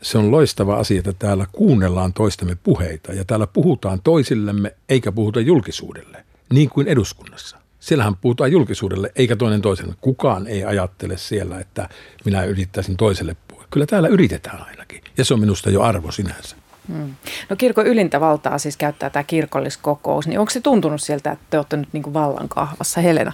Se 0.01 0.17
on 0.17 0.31
loistava 0.31 0.75
asia, 0.75 0.99
että 0.99 1.13
täällä 1.13 1.47
kuunnellaan 1.51 2.13
toistemme 2.13 2.57
puheita 2.63 3.13
ja 3.13 3.25
täällä 3.25 3.47
puhutaan 3.47 4.01
toisillemme 4.03 4.75
eikä 4.89 5.11
puhuta 5.11 5.39
julkisuudelle, 5.39 6.25
niin 6.53 6.69
kuin 6.69 6.87
eduskunnassa. 6.87 7.60
Siellähän 7.81 8.15
puhutaan 8.15 8.51
julkisuudelle 8.51 9.11
eikä 9.15 9.35
toinen 9.35 9.61
toiselle. 9.61 9.95
Kukaan 10.01 10.47
ei 10.47 10.65
ajattele 10.65 11.17
siellä, 11.17 11.59
että 11.59 11.89
minä 12.25 12.43
yrittäisin 12.43 12.97
toiselle 12.97 13.35
puhua. 13.47 13.65
Kyllä 13.69 13.85
täällä 13.85 14.07
yritetään 14.07 14.65
ainakin 14.67 15.01
ja 15.17 15.25
se 15.25 15.33
on 15.33 15.39
minusta 15.39 15.69
jo 15.69 15.81
arvo 15.81 16.11
sinänsä. 16.11 16.55
Hmm. 16.87 17.15
No 17.49 17.55
kirkon 17.55 17.87
ylintä 17.87 18.19
valtaa 18.19 18.57
siis 18.57 18.77
käyttää 18.77 19.09
tämä 19.09 19.23
kirkolliskokous, 19.23 20.27
niin 20.27 20.39
onko 20.39 20.49
se 20.49 20.61
tuntunut 20.61 21.01
sieltä, 21.01 21.31
että 21.31 21.45
te 21.49 21.57
olette 21.57 21.77
nyt 21.77 21.89
niin 21.93 22.03
kuin 22.03 22.13
vallan 22.13 22.49
kahvassa, 22.49 23.01
Helena? 23.01 23.33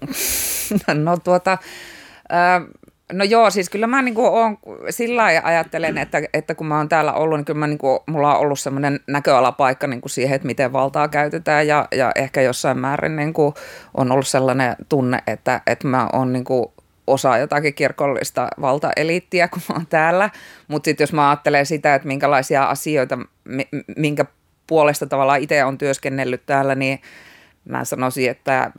No 0.94 1.16
tuota, 1.16 1.52
äh, 2.32 2.62
No 3.12 3.24
joo, 3.24 3.50
siis 3.50 3.70
kyllä 3.70 3.86
mä 3.86 4.02
niinku 4.02 4.26
oon, 4.26 4.58
sillä 4.90 5.24
ajattelen, 5.24 5.98
että, 5.98 6.22
että 6.34 6.54
kun 6.54 6.66
mä 6.66 6.76
oon 6.76 6.88
täällä 6.88 7.12
ollut, 7.12 7.38
niin 7.38 7.44
kyllä 7.44 7.58
mä 7.58 7.66
niinku, 7.66 8.04
mulla 8.06 8.34
on 8.34 8.40
ollut 8.40 8.60
semmoinen 8.60 9.00
näköalapaikka 9.06 9.86
niinku 9.86 10.08
siihen, 10.08 10.36
että 10.36 10.46
miten 10.46 10.72
valtaa 10.72 11.08
käytetään 11.08 11.66
ja, 11.66 11.88
ja 11.94 12.12
ehkä 12.14 12.42
jossain 12.42 12.78
määrin 12.78 13.16
niinku 13.16 13.54
on 13.94 14.12
ollut 14.12 14.26
sellainen 14.26 14.76
tunne, 14.88 15.18
että, 15.26 15.60
että 15.66 15.88
mä 15.88 16.08
oon 16.12 16.32
niinku 16.32 16.72
osa 17.06 17.38
jotakin 17.38 17.74
kirkollista 17.74 18.48
valtaeliittiä, 18.60 19.48
kun 19.48 19.62
mä 19.68 19.74
oon 19.74 19.86
täällä. 19.86 20.30
Mutta 20.68 20.84
sitten 20.84 21.02
jos 21.02 21.12
mä 21.12 21.30
ajattelen 21.30 21.66
sitä, 21.66 21.94
että 21.94 22.08
minkälaisia 22.08 22.64
asioita, 22.64 23.18
minkä 23.96 24.24
puolesta 24.66 25.06
tavallaan 25.06 25.40
itse 25.40 25.64
on 25.64 25.78
työskennellyt 25.78 26.46
täällä, 26.46 26.74
niin 26.74 27.00
mä 27.64 27.84
sanoisin, 27.84 28.30
että 28.30 28.70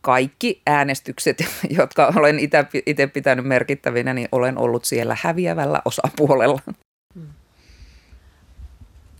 kaikki 0.00 0.62
äänestykset, 0.66 1.44
jotka 1.78 2.12
olen 2.16 2.38
itse 2.86 3.06
pitänyt 3.06 3.44
merkittävinä, 3.44 4.14
niin 4.14 4.28
olen 4.32 4.58
ollut 4.58 4.84
siellä 4.84 5.16
häviävällä 5.22 5.82
osapuolella. 5.84 6.60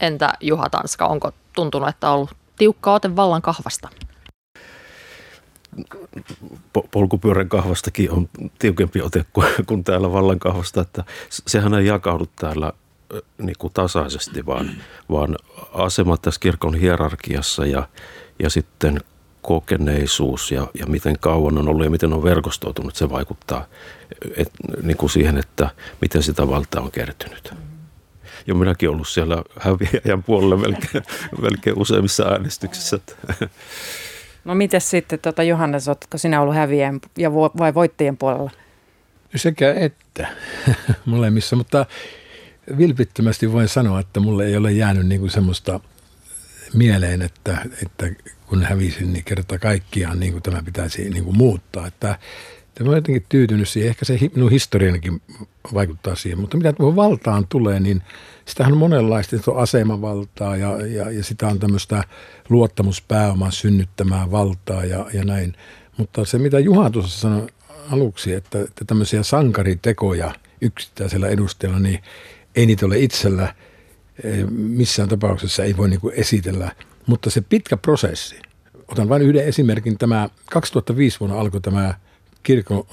Entä 0.01 0.33
Juha 0.41 0.71
Tanska, 0.71 1.07
onko 1.07 1.33
tuntunut, 1.53 1.89
että 1.89 2.09
on 2.09 2.15
ollut 2.15 2.37
tiukka 2.59 2.93
ote 2.93 3.17
vallan 3.17 3.43
kahvasta? 3.43 3.89
polkupyörän 6.91 7.49
kahvastakin 7.49 8.11
on 8.11 8.29
tiukempi 8.59 9.03
ote 9.03 9.25
kuin 9.67 9.85
täällä 9.85 10.13
vallan 10.13 10.39
kahvasta, 10.39 10.81
että 10.81 11.05
sehän 11.29 11.75
ei 11.75 11.87
jakaudu 11.87 12.27
täällä 12.37 12.73
niin 13.39 13.57
kuin 13.59 13.73
tasaisesti, 13.73 14.47
vaan, 14.47 14.71
vaan 15.11 15.37
asemat 15.73 16.23
tässä 16.23 16.41
kirkon 16.41 16.75
hierarkiassa 16.75 17.67
ja, 17.67 17.89
ja 18.39 18.51
sitten 18.51 19.01
kokeneisuus 19.49 20.53
ja, 20.53 20.67
ja 20.79 20.87
miten 20.87 21.19
kauan 21.21 21.59
on 21.59 21.69
ollut 21.69 21.85
ja 21.85 21.91
miten 21.91 22.13
on 22.13 22.23
verkostoitunut, 22.23 22.97
se 22.97 23.11
vaikuttaa 23.11 23.65
et, 24.37 24.53
niin 24.83 24.97
kuin 24.97 25.11
siihen, 25.11 25.39
että 25.39 25.71
miten 26.01 26.23
sitä 26.23 26.49
valtaa 26.49 26.83
on 26.83 26.91
kertynyt. 26.91 27.55
Ja 28.47 28.55
minäkin 28.55 28.91
ollut 28.91 29.09
siellä 29.09 29.43
häviäjän 29.61 30.23
puolella 30.23 30.57
melkein, 30.57 31.05
melkein 31.43 31.79
useimmissa 31.79 32.25
äänestyksissä. 32.25 32.99
No 34.45 34.55
miten 34.55 34.81
sitten, 34.81 35.19
tuota, 35.19 35.43
Johannes, 35.43 35.89
oletko 35.89 36.19
sinä 36.19 36.41
ollut 36.41 36.55
häviäjän 36.55 37.01
ja 37.19 37.33
vai 37.35 37.75
voittajien 37.75 38.17
puolella? 38.17 38.51
Sekä 39.37 39.75
että 39.75 40.29
molemmissa, 41.05 41.57
mutta 41.57 41.87
vilpittömästi 42.79 43.53
voin 43.53 43.69
sanoa, 43.69 44.01
että 44.01 44.21
mulle 44.21 44.47
ei 44.47 44.57
ole 44.57 44.73
jäänyt 44.73 45.07
niin 45.07 45.21
kuin 45.21 45.31
semmoista 45.31 45.81
mieleen, 46.75 47.23
että, 47.23 47.65
että 47.83 48.07
kun 48.49 48.63
hävisin, 48.63 49.13
niin 49.13 49.25
kerta 49.25 49.59
kaikkiaan 49.59 50.21
niin 50.21 50.33
kuin 50.33 50.43
tämä 50.43 50.63
pitäisi 50.63 51.11
niin 51.11 51.25
kuin 51.25 51.37
muuttaa. 51.37 51.87
Että, 51.87 52.19
että 52.69 52.85
mä 52.85 52.89
olen 52.89 52.99
jotenkin 52.99 53.27
tyytynyt 53.29 53.69
siihen. 53.69 53.89
Ehkä 53.89 54.05
se 54.05 54.19
minun 54.35 54.51
historianikin 54.51 55.23
vaikuttaa 55.75 56.15
siihen. 56.15 56.39
Mutta 56.39 56.57
mitä 56.57 56.73
tuohon 56.73 56.97
valtaan 56.97 57.47
tulee, 57.49 57.81
niin 57.81 58.03
sitähän 58.45 58.73
on 58.73 58.79
monenlaista. 58.79 59.39
Se 59.39 59.51
on 59.51 59.63
asemavaltaa 59.63 60.57
ja, 60.57 60.87
ja, 60.87 61.11
ja 61.11 61.25
sitä 61.25 61.47
on 61.47 61.59
tämmöistä 61.59 62.05
luottamuspääoman 62.49 63.53
synnyttämää 63.53 64.31
valtaa 64.31 64.85
ja, 64.85 65.07
ja 65.13 65.25
näin. 65.25 65.55
Mutta 65.97 66.25
se, 66.25 66.39
mitä 66.39 66.59
Juha 66.59 66.91
tuossa 66.91 67.21
sanoi 67.21 67.47
aluksi, 67.91 68.33
että, 68.33 68.61
että 68.61 68.85
tämmöisiä 68.85 69.23
sankaritekoja 69.23 70.35
yksittäisellä 70.61 71.29
edustajalla, 71.29 71.81
niin 71.81 72.01
ei 72.57 72.67
niitä 72.67 72.87
ole 72.87 72.99
itsellä 72.99 73.55
missään 74.51 75.09
tapauksessa 75.09 75.65
ei 75.65 75.77
voi 75.77 75.89
niin 75.89 76.01
esitellä– 76.13 76.73
mutta 77.09 77.31
se 77.31 77.41
pitkä 77.41 77.77
prosessi, 77.77 78.37
otan 78.89 79.09
vain 79.09 79.23
yhden 79.23 79.47
esimerkin, 79.47 79.99
tämä 79.99 80.29
2005 80.51 81.21
vuonna 81.21 81.41
alkoi 81.41 81.61
tämä 81.61 81.95
kirkko, 82.43 82.87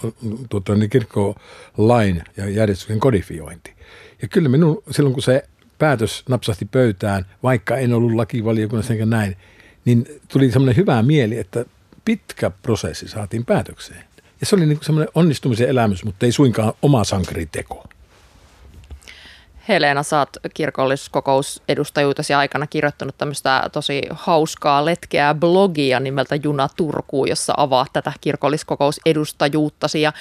tuota, 0.50 0.76
niin 0.76 0.90
kirkkolain 0.90 2.24
ja 2.38 2.50
järjestyksen 2.50 3.00
kodifiointi. 3.00 3.74
Ja 4.22 4.28
kyllä 4.28 4.50
minun, 4.50 4.84
silloin 4.92 5.14
kun 5.14 5.24
se 5.24 5.44
päätös 5.78 6.24
napsahti 6.30 6.66
pöytään, 6.66 7.26
vaikka 7.44 7.78
en 7.78 7.94
ollut 7.94 8.12
lakivaliokunnassa 8.12 8.94
enkä 8.94 9.06
näin, 9.06 9.38
niin 9.86 10.06
tuli 10.28 10.52
semmoinen 10.52 10.76
hyvä 10.76 11.04
mieli, 11.04 11.38
että 11.38 11.66
pitkä 12.06 12.50
prosessi 12.50 13.08
saatiin 13.08 13.46
päätökseen. 13.46 14.04
Ja 14.40 14.46
se 14.46 14.56
oli 14.56 14.66
niin 14.66 14.80
semmoinen 14.82 15.12
onnistumisen 15.16 15.70
elämys, 15.70 16.06
mutta 16.06 16.26
ei 16.26 16.32
suinkaan 16.32 16.74
oma 16.82 17.04
sankariteko. 17.04 17.84
Helena, 19.68 20.04
sä 20.04 20.20
oot 20.20 20.30
kirkolliskokousedustajuutesi 20.54 22.34
aikana 22.34 22.68
kirjoittanut 22.68 23.18
tämmöistä 23.18 23.70
tosi 23.72 24.02
hauskaa, 24.12 24.86
letkeää 24.86 25.34
blogia 25.34 26.00
nimeltä 26.00 26.36
Juna 26.44 26.70
Turkuun, 26.78 27.30
jossa 27.30 27.54
avaa 27.58 27.86
tätä 27.94 28.14
kirkolliskokousedustajuuttasi. 28.22 30.02
Ja 30.02 30.14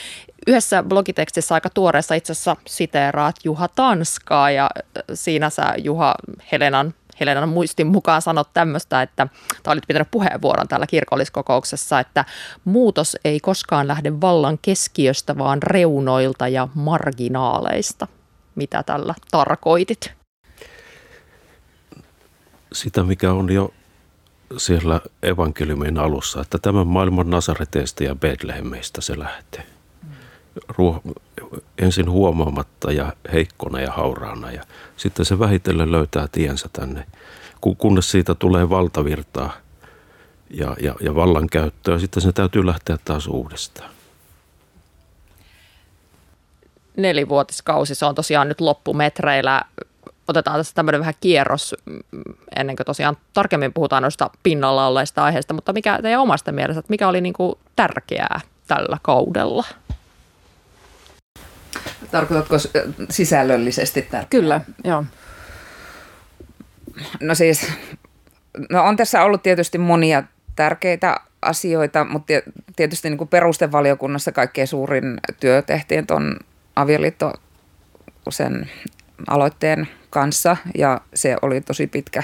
yhdessä 0.47 0.83
blogitekstissä 0.83 1.55
aika 1.55 1.71
tuoreessa 1.71 2.15
itse 2.15 2.33
asiassa 2.33 2.57
siteeraat 2.67 3.37
Juha 3.45 3.69
Tanskaa 3.69 4.51
ja 4.51 4.71
siinä 5.15 5.51
sä 5.51 5.75
Juha 5.79 6.15
Helenan 6.53 6.95
Helenan 7.21 7.49
muistin 7.49 7.87
mukaan 7.87 8.23
sanot 8.23 8.49
tämmöistä, 8.55 9.03
että 9.03 9.27
tai 9.63 9.73
olit 9.73 9.85
pitänyt 9.89 10.11
puheenvuoron 10.11 10.69
täällä 10.69 10.87
kirkolliskokouksessa, 10.87 12.01
että 12.01 12.25
muutos 12.65 13.17
ei 13.25 13.41
koskaan 13.41 13.89
lähde 13.89 14.21
vallan 14.21 14.59
keskiöstä, 14.63 15.39
vaan 15.39 15.63
reunoilta 15.63 16.49
ja 16.49 16.69
marginaaleista 16.75 18.07
mitä 18.55 18.83
tällä 18.83 19.15
tarkoitit? 19.31 20.13
Sitä, 22.73 23.03
mikä 23.03 23.33
on 23.33 23.53
jo 23.53 23.75
siellä 24.57 25.01
evankeliumin 25.23 25.99
alussa, 25.99 26.41
että 26.41 26.59
tämän 26.59 26.87
maailman 26.87 27.31
Nasareteista 27.31 28.05
ja 28.05 28.15
Bethlehemistä 28.15 29.01
se 29.01 29.19
lähtee. 29.19 29.67
Ruo, 30.69 31.03
ensin 31.79 32.11
huomaamatta 32.11 32.93
ja 32.93 33.13
heikkona 33.33 33.81
ja 33.81 33.93
hauraana 33.93 34.51
ja 34.51 34.63
sitten 34.97 35.27
se 35.27 35.39
vähitellen 35.39 35.93
löytää 35.93 36.29
tiensä 36.33 36.69
tänne, 36.73 37.07
kunnes 37.79 38.11
siitä 38.11 38.35
tulee 38.35 38.71
valtavirtaa 38.71 39.53
ja, 40.51 40.77
ja, 40.81 40.95
ja 41.01 41.15
vallankäyttöä. 41.15 41.99
Sitten 41.99 42.23
se 42.23 42.33
täytyy 42.33 42.67
lähteä 42.67 42.99
taas 43.05 43.27
uudestaan 43.27 43.94
nelivuotiskausi, 46.97 47.95
se 47.95 48.07
on 48.07 48.15
tosiaan 48.15 48.49
nyt 48.49 48.61
loppumetreillä. 48.61 49.63
Otetaan 50.29 50.57
tässä 50.57 50.75
tämmöinen 50.75 51.01
vähän 51.01 51.15
kierros 51.21 51.75
ennen 52.57 52.77
kuin 52.77 52.87
tosiaan 52.87 53.17
tarkemmin 53.33 53.73
puhutaan 53.73 54.03
noista 54.03 54.31
pinnalla 54.43 54.87
olleista 54.87 55.25
aiheista, 55.25 55.55
mutta 55.55 55.73
mikä 55.73 55.99
teidän 56.03 56.21
omasta 56.21 56.53
mielestä, 56.53 56.79
että 56.81 56.91
mikä 56.91 57.09
oli 57.09 57.21
niin 57.21 57.33
kuin 57.33 57.59
tärkeää 57.77 58.41
tällä 58.67 58.99
kaudella? 59.03 59.65
Tarkoitatko 62.11 62.57
sisällöllisesti 63.11 64.03
tärkeää? 64.03 64.31
Kyllä, 64.31 64.61
joo. 64.85 65.05
No 67.21 67.35
siis, 67.35 67.73
no 68.71 68.85
on 68.85 68.97
tässä 68.97 69.23
ollut 69.23 69.43
tietysti 69.43 69.79
monia 69.79 70.23
tärkeitä 70.57 71.21
asioita, 71.43 72.05
mutta 72.05 72.33
tietysti 72.77 73.11
niin 73.11 73.19
kuin 73.19 73.29
perustevaliokunnassa 73.29 74.33
kaikkein 74.33 74.69
suurin 74.69 75.21
työ 75.41 75.63
tehtiin 75.63 76.07
tuon 76.07 76.37
avioliitto 76.77 77.33
sen 78.29 78.71
aloitteen 79.27 79.89
kanssa 80.11 80.57
ja 80.79 81.01
se 81.15 81.37
oli 81.43 81.61
tosi 81.61 81.87
pitkä 81.87 82.23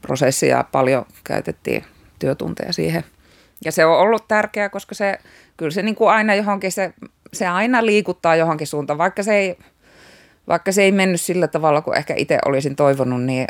prosessi 0.00 0.48
ja 0.48 0.64
paljon 0.72 1.06
käytettiin 1.24 1.84
työtunteja 2.18 2.72
siihen. 2.72 3.04
Ja 3.64 3.72
se 3.72 3.84
on 3.84 3.98
ollut 3.98 4.28
tärkeää, 4.28 4.68
koska 4.68 4.94
se 4.94 5.18
kyllä 5.56 5.70
se 5.70 5.82
niin 5.82 5.94
kuin 5.94 6.10
aina 6.10 6.34
johonkin, 6.34 6.72
se, 6.72 6.92
se 7.32 7.46
aina 7.46 7.86
liikuttaa 7.86 8.36
johonkin 8.36 8.66
suuntaan, 8.66 8.98
vaikka 8.98 9.22
se 9.22 9.34
ei, 9.34 9.58
vaikka 10.48 10.72
se 10.72 10.82
ei 10.82 10.92
mennyt 10.92 11.20
sillä 11.20 11.48
tavalla 11.48 11.82
kuin 11.82 11.96
ehkä 11.98 12.14
itse 12.16 12.38
olisin 12.44 12.76
toivonut, 12.76 13.22
niin, 13.22 13.46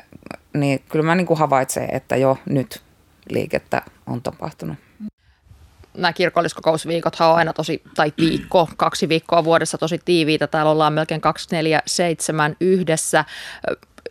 niin 0.55 0.83
kyllä 0.89 1.05
mä 1.05 1.15
niin 1.15 1.27
kuin 1.27 1.39
havaitsen, 1.39 1.89
että 1.93 2.17
jo 2.17 2.39
nyt 2.47 2.83
liikettä 3.31 3.83
on 4.07 4.23
tapahtunut 4.23 4.77
nämä 5.99 6.13
kirkolliskokousviikothan 6.13 7.29
on 7.29 7.37
aina 7.37 7.53
tosi, 7.53 7.83
tai 7.95 8.13
viikko, 8.19 8.69
kaksi 8.77 9.09
viikkoa 9.09 9.45
vuodessa 9.45 9.79
tosi 9.79 10.01
tiiviitä. 10.05 10.47
Täällä 10.47 10.71
ollaan 10.71 10.93
melkein 10.93 11.21
247 11.21 12.57
yhdessä 12.61 13.25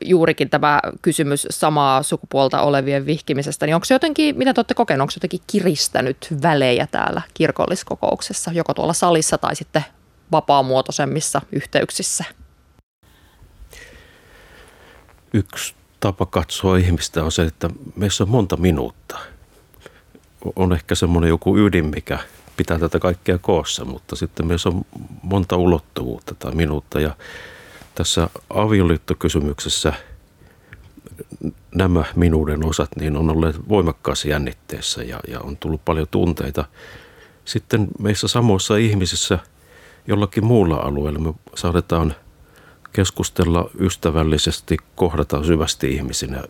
juurikin 0.02 0.50
tämä 0.50 0.80
kysymys 1.02 1.48
samaa 1.50 2.04
sukupuolta 2.04 2.62
olevien 2.62 3.06
vihkimisestä, 3.06 3.66
niin 3.66 3.76
onko 3.76 3.86
se 3.86 3.94
jotenkin, 3.94 4.38
mitä 4.38 4.54
te 4.54 4.60
olette 4.60 4.74
kokeneet, 4.74 5.02
onko 5.02 5.12
se 5.12 5.18
jotenkin 5.18 5.42
kiristänyt 5.48 6.28
välejä 6.44 6.88
täällä 6.88 7.22
kirkolliskokouksessa, 7.34 8.52
joko 8.52 8.74
tuolla 8.74 8.94
salissa 8.94 9.38
tai 9.38 9.56
sitten 9.56 9.86
vapaamuotoisemmissa 10.32 11.42
yhteyksissä? 11.52 12.24
Yksi 15.34 15.76
tapa 16.00 16.26
katsoa 16.26 16.78
ihmistä 16.78 17.24
on 17.24 17.32
se, 17.32 17.44
että 17.44 17.70
meissä 17.96 18.24
on 18.24 18.30
monta 18.30 18.58
minuuttia– 18.58 19.18
on 20.56 20.74
ehkä 20.74 20.96
semmoinen 20.96 21.30
joku 21.30 21.58
ydin, 21.58 21.86
mikä 21.86 22.20
pitää 22.58 22.80
tätä 22.80 23.00
kaikkea 23.00 23.38
koossa, 23.38 23.86
mutta 23.86 24.16
sitten 24.16 24.48
myös 24.48 24.66
on 24.66 24.82
monta 25.22 25.58
ulottuvuutta 25.58 26.36
tai 26.36 26.56
minuutta. 26.56 27.00
Ja 27.00 27.16
tässä 27.96 28.30
avioliittokysymyksessä 28.50 29.94
nämä 31.76 32.04
minuuden 32.16 32.66
osat 32.66 32.90
niin 33.00 33.18
on 33.18 33.30
olleet 33.30 33.70
voimakkaassa 33.70 34.28
jännitteessä 34.28 35.04
ja, 35.04 35.20
ja 35.28 35.40
on 35.40 35.58
tullut 35.58 35.86
paljon 35.86 36.08
tunteita. 36.12 36.66
Sitten 37.46 37.88
meissä 38.00 38.28
samoissa 38.28 38.78
ihmisissä 38.78 39.40
jollakin 40.08 40.46
muulla 40.46 40.76
alueella 40.76 41.20
me 41.20 41.34
saadetaan 41.56 42.16
keskustella 42.94 43.70
ystävällisesti, 43.80 44.78
kohdata 44.96 45.44
syvästi 45.44 45.94
ihmisinä 45.94 46.44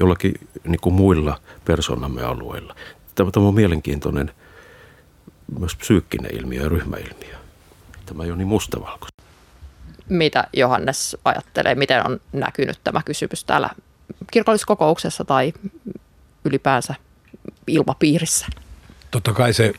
jollakin 0.00 0.34
niin 0.64 0.80
kuin 0.80 0.94
muilla 0.94 1.40
persoonamme 1.64 2.22
alueilla 2.22 2.74
tämä 3.32 3.48
on 3.48 3.54
mielenkiintoinen 3.54 4.30
myös 5.58 5.76
psyykkinen 5.76 6.36
ilmiö 6.36 6.62
ja 6.62 6.68
ryhmäilmiö. 6.68 7.36
Tämä 8.06 8.24
ei 8.24 8.30
ole 8.30 8.38
niin 8.38 8.48
mustavalkoista. 8.48 9.22
Mitä 10.08 10.44
Johannes 10.52 11.16
ajattelee, 11.24 11.74
miten 11.74 12.06
on 12.06 12.20
näkynyt 12.32 12.80
tämä 12.84 13.02
kysymys 13.04 13.44
täällä 13.44 13.70
kirkolliskokouksessa 14.30 15.24
tai 15.24 15.52
ylipäänsä 16.44 16.94
ilmapiirissä? 17.66 18.46
Totta 19.10 19.32
kai 19.32 19.52
se 19.52 19.72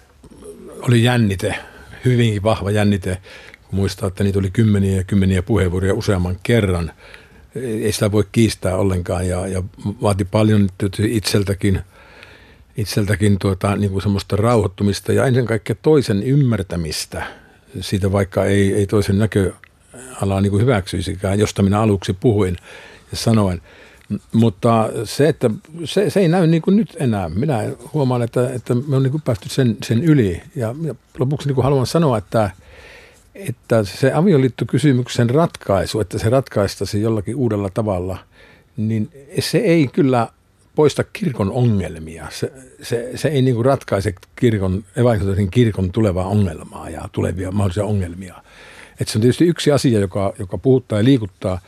oli 0.81 1.03
jännite, 1.03 1.55
hyvinkin 2.05 2.43
vahva 2.43 2.71
jännite. 2.71 3.17
Muistaa, 3.71 4.07
että 4.07 4.23
niitä 4.23 4.39
oli 4.39 4.51
kymmeniä 4.51 4.97
ja 4.97 5.03
kymmeniä 5.03 5.41
puheenvuoroja 5.41 5.93
useamman 5.93 6.37
kerran. 6.43 6.91
Ei 7.55 7.91
sitä 7.91 8.11
voi 8.11 8.23
kiistää 8.31 8.75
ollenkaan 8.75 9.27
ja, 9.27 9.47
ja 9.47 9.63
vaati 10.01 10.25
paljon 10.25 10.69
itseltäkin– 10.97 11.81
itseltäkin 12.77 13.39
tuota, 13.39 13.75
niin 13.75 13.91
kuin 13.91 14.01
semmoista 14.01 14.35
rauhoittumista 14.35 15.13
ja 15.13 15.25
ennen 15.25 15.45
kaikkea 15.45 15.75
toisen 15.81 16.23
ymmärtämistä 16.23 17.23
siitä, 17.81 18.11
vaikka 18.11 18.45
ei, 18.45 18.73
ei 18.73 18.87
toisen 18.87 19.19
näköalaa 19.19 20.41
niin 20.41 20.51
kuin 20.51 20.61
hyväksyisikään, 20.61 21.39
josta 21.39 21.63
minä 21.63 21.81
aluksi 21.81 22.13
puhuin 22.13 22.57
ja 23.11 23.17
sanoin. 23.17 23.61
Mutta 24.33 24.89
se, 25.03 25.29
että 25.29 25.49
se, 25.85 26.09
se 26.09 26.19
ei 26.19 26.27
näy 26.27 26.47
niin 26.47 26.61
kuin 26.61 26.75
nyt 26.75 26.97
enää. 26.99 27.29
Minä 27.29 27.63
huomaan, 27.93 28.21
että, 28.21 28.53
että 28.53 28.75
me 28.75 28.95
on 28.95 29.03
niin 29.03 29.11
kuin 29.11 29.21
päästy 29.21 29.49
sen, 29.49 29.77
sen 29.83 30.03
yli. 30.03 30.41
Ja, 30.55 30.75
ja 30.81 30.95
lopuksi 31.19 31.47
niin 31.47 31.55
kuin 31.55 31.63
haluan 31.63 31.87
sanoa, 31.87 32.17
että, 32.17 32.49
että 33.35 33.83
se 33.83 34.13
avioliittokysymyksen 34.13 35.29
ratkaisu, 35.29 35.99
että 35.99 36.19
se 36.19 36.29
ratkaistaisi 36.29 37.01
jollakin 37.01 37.35
uudella 37.35 37.69
tavalla, 37.73 38.17
niin 38.77 39.09
se 39.39 39.57
ei 39.57 39.87
kyllä 39.87 40.27
poista 40.75 41.03
kirkon 41.03 41.51
ongelmia. 41.51 42.27
Se, 42.31 42.51
se, 42.81 43.11
se 43.15 43.27
ei 43.27 43.41
niin 43.41 43.55
kuin 43.55 43.65
ratkaise 43.65 44.13
kirkon, 44.35 44.83
evankelisen 44.95 45.51
kirkon 45.51 45.91
tulevaa 45.91 46.27
ongelmaa 46.27 46.89
ja 46.89 47.09
tulevia 47.11 47.51
mahdollisia 47.51 47.85
ongelmia. 47.85 48.43
Et 48.99 49.07
se 49.07 49.17
on 49.17 49.21
tietysti 49.21 49.45
yksi 49.45 49.71
asia, 49.71 49.99
joka, 49.99 50.33
joka 50.39 50.57
puhuttaa 50.57 50.99
ja 50.99 51.03
liikuttaa, 51.03 51.61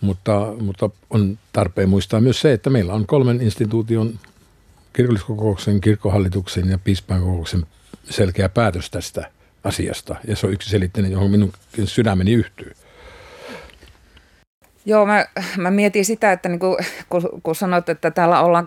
mutta, 0.00 0.54
mutta 0.60 0.90
on 1.10 1.38
tarpeen 1.52 1.88
muistaa 1.88 2.20
myös 2.20 2.40
se, 2.40 2.52
että 2.52 2.70
meillä 2.70 2.94
on 2.94 3.06
kolmen 3.06 3.40
instituution 3.40 4.18
kirkolliskokouksen, 4.92 5.80
kirkkohallituksen 5.80 6.68
ja 6.68 6.78
piispainkokouksen 6.78 7.66
selkeä 8.10 8.48
päätös 8.48 8.90
tästä 8.90 9.30
asiasta. 9.64 10.16
Ja 10.26 10.36
se 10.36 10.46
on 10.46 10.52
yksi 10.52 10.70
selitteinen, 10.70 11.12
johon 11.12 11.30
minun 11.30 11.52
sydämeni 11.84 12.32
yhtyy. 12.32 12.72
Joo, 14.84 15.06
mä, 15.06 15.26
mä 15.56 15.70
mietin 15.70 16.04
sitä, 16.04 16.32
että 16.32 16.48
niin 16.48 16.58
kuin, 16.58 16.76
kun, 17.08 17.22
kun 17.42 17.54
sanot, 17.54 17.88
että 17.88 18.10
täällä 18.10 18.40
ollaan 18.40 18.64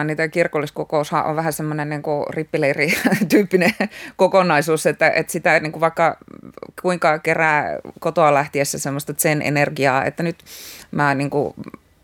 24-7, 0.00 0.04
niin 0.04 0.16
tämä 0.16 0.28
kirkolliskokoushan 0.28 1.24
on 1.24 1.36
vähän 1.36 1.52
semmoinen 1.52 1.88
niin 1.88 2.02
rippileiri-tyyppinen 2.30 3.74
kokonaisuus, 4.16 4.86
että, 4.86 5.10
että 5.10 5.32
sitä 5.32 5.60
niin 5.60 5.72
kuin 5.72 5.80
vaikka 5.80 6.18
kuinka 6.82 7.18
kerää 7.18 7.78
kotoa 8.00 8.34
lähtiessä 8.34 8.78
semmoista 8.78 9.14
sen 9.16 9.42
energiaa, 9.42 10.04
että 10.04 10.22
nyt 10.22 10.36
mä 10.90 11.14
niin 11.14 11.30
kuin 11.30 11.54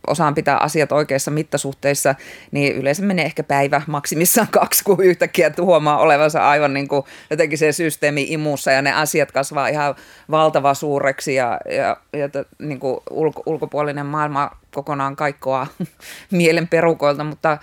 osaan 0.08 0.34
pitää 0.34 0.56
asiat 0.56 0.92
oikeissa 0.92 1.30
mittasuhteissa, 1.30 2.14
niin 2.50 2.76
yleensä 2.76 3.02
menee 3.02 3.24
ehkä 3.24 3.42
päivä, 3.42 3.82
maksimissaan 3.86 4.48
kaksi, 4.50 4.84
kun 4.84 5.04
yhtäkkiä 5.04 5.50
huomaa 5.60 5.98
olevansa 5.98 6.48
aivan 6.48 6.74
niin 6.74 6.88
kuin 6.88 7.02
jotenkin 7.30 7.58
se 7.58 7.72
systeemi 7.72 8.26
imussa 8.28 8.70
ja 8.70 8.82
ne 8.82 8.92
asiat 8.92 9.32
kasvaa 9.32 9.68
ihan 9.68 9.94
valtava 10.30 10.74
suureksi 10.74 11.34
ja, 11.34 11.60
ja, 11.76 11.96
ja 12.12 12.28
niin 12.58 12.80
kuin 12.80 13.00
ulko, 13.10 13.42
ulkopuolinen 13.46 14.06
maailma 14.06 14.50
kokonaan 14.74 15.16
kaikkoa 15.16 15.66
mielen 16.30 16.68
perukoilta, 16.68 17.24
mutta, 17.24 17.58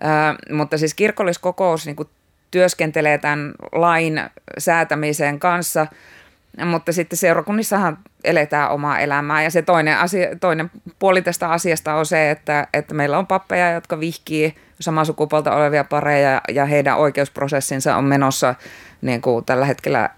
ää, 0.00 0.34
mutta 0.52 0.78
siis 0.78 0.94
kirkolliskokous 0.94 1.86
niin 1.86 1.96
kuin 1.96 2.08
työskentelee 2.50 3.18
tämän 3.18 3.52
lain 3.72 4.20
säätämisen 4.58 5.40
kanssa– 5.40 5.86
mutta 6.64 6.92
sitten 6.92 7.16
seurakunnissahan 7.16 7.98
eletään 8.24 8.70
omaa 8.70 8.98
elämää. 8.98 9.42
Ja 9.42 9.50
se 9.50 9.62
toinen, 9.62 9.98
asia, 9.98 10.36
toinen 10.40 10.70
puoli 10.98 11.22
tästä 11.22 11.50
asiasta 11.50 11.94
on 11.94 12.06
se, 12.06 12.30
että, 12.30 12.66
että 12.72 12.94
meillä 12.94 13.18
on 13.18 13.26
pappeja, 13.26 13.72
jotka 13.72 14.00
vihkii 14.00 14.54
samaa 14.80 15.04
sukupuolta 15.04 15.56
olevia 15.56 15.84
pareja 15.84 16.40
ja 16.48 16.64
heidän 16.66 16.96
oikeusprosessinsa 16.96 17.96
on 17.96 18.04
menossa 18.04 18.54
niin 19.02 19.22
kuin 19.22 19.44
tällä 19.44 19.66
hetkellä 19.66 20.10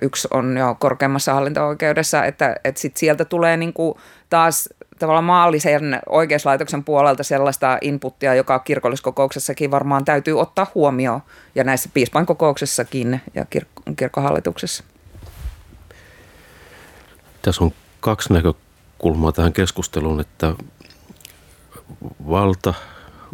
yksi 0.00 0.28
on 0.30 0.56
jo 0.56 0.76
korkeammassa 0.78 1.34
hallinto-oikeudessa, 1.34 2.24
että, 2.24 2.56
että 2.64 2.80
sit 2.80 2.96
sieltä 2.96 3.24
tulee 3.24 3.56
niin 3.56 3.72
kuin 3.72 3.94
taas 4.30 4.68
tavallaan 4.98 5.24
maallisen 5.24 6.00
oikeuslaitoksen 6.08 6.84
puolelta 6.84 7.22
sellaista 7.22 7.78
inputtia, 7.80 8.34
joka 8.34 8.58
kirkolliskokouksessakin 8.58 9.70
varmaan 9.70 10.04
täytyy 10.04 10.40
ottaa 10.40 10.66
huomioon 10.74 11.20
ja 11.54 11.64
näissä 11.64 11.90
piispan 11.94 12.26
kokouksessakin 12.26 13.20
ja 13.34 13.46
kir- 13.56 13.94
kirkkohallituksessa. 13.96 14.84
Tässä 17.46 17.64
on 17.64 17.72
kaksi 18.00 18.32
näkökulmaa 18.32 19.32
tähän 19.32 19.52
keskusteluun, 19.52 20.20
että 20.20 20.54
valta, 22.28 22.74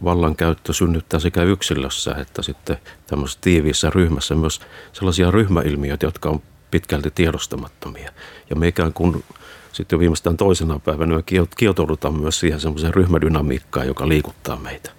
vallankäyttö 0.04 0.72
synnyttää 0.72 1.20
sekä 1.20 1.42
yksilössä 1.42 2.14
että 2.14 2.42
sitten 2.42 2.76
tämmöisessä 3.06 3.40
tiiviissä 3.42 3.90
ryhmässä 3.90 4.34
myös 4.34 4.60
sellaisia 4.92 5.30
ryhmäilmiöitä, 5.30 6.06
jotka 6.06 6.28
on 6.28 6.42
pitkälti 6.70 7.10
tiedostamattomia. 7.10 8.12
Ja 8.50 8.56
me 8.56 8.68
ikään 8.68 8.92
kuin 8.92 9.24
sitten 9.72 9.96
jo 9.96 10.00
viimeistään 10.00 10.36
toisena 10.36 10.78
päivänä 10.78 11.16
me 11.16 11.22
kietoudutaan 11.56 12.14
myös 12.14 12.40
siihen 12.40 12.60
semmoiseen 12.60 12.94
ryhmädynamiikkaan, 12.94 13.86
joka 13.86 14.08
liikuttaa 14.08 14.56
meitä. 14.56 14.90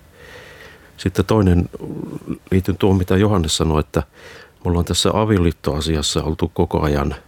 Sitten 0.97 1.25
toinen 1.25 1.69
liittyy 2.51 2.75
tuohon, 2.79 2.97
mitä 2.97 3.17
Johannes 3.17 3.57
sanoi, 3.57 3.79
että 3.79 4.03
me 4.65 4.69
ollaan 4.69 4.85
tässä 4.85 5.09
avioliittoasiassa 5.13 6.23
oltu 6.23 6.51
koko 6.53 6.81
ajan– 6.81 7.15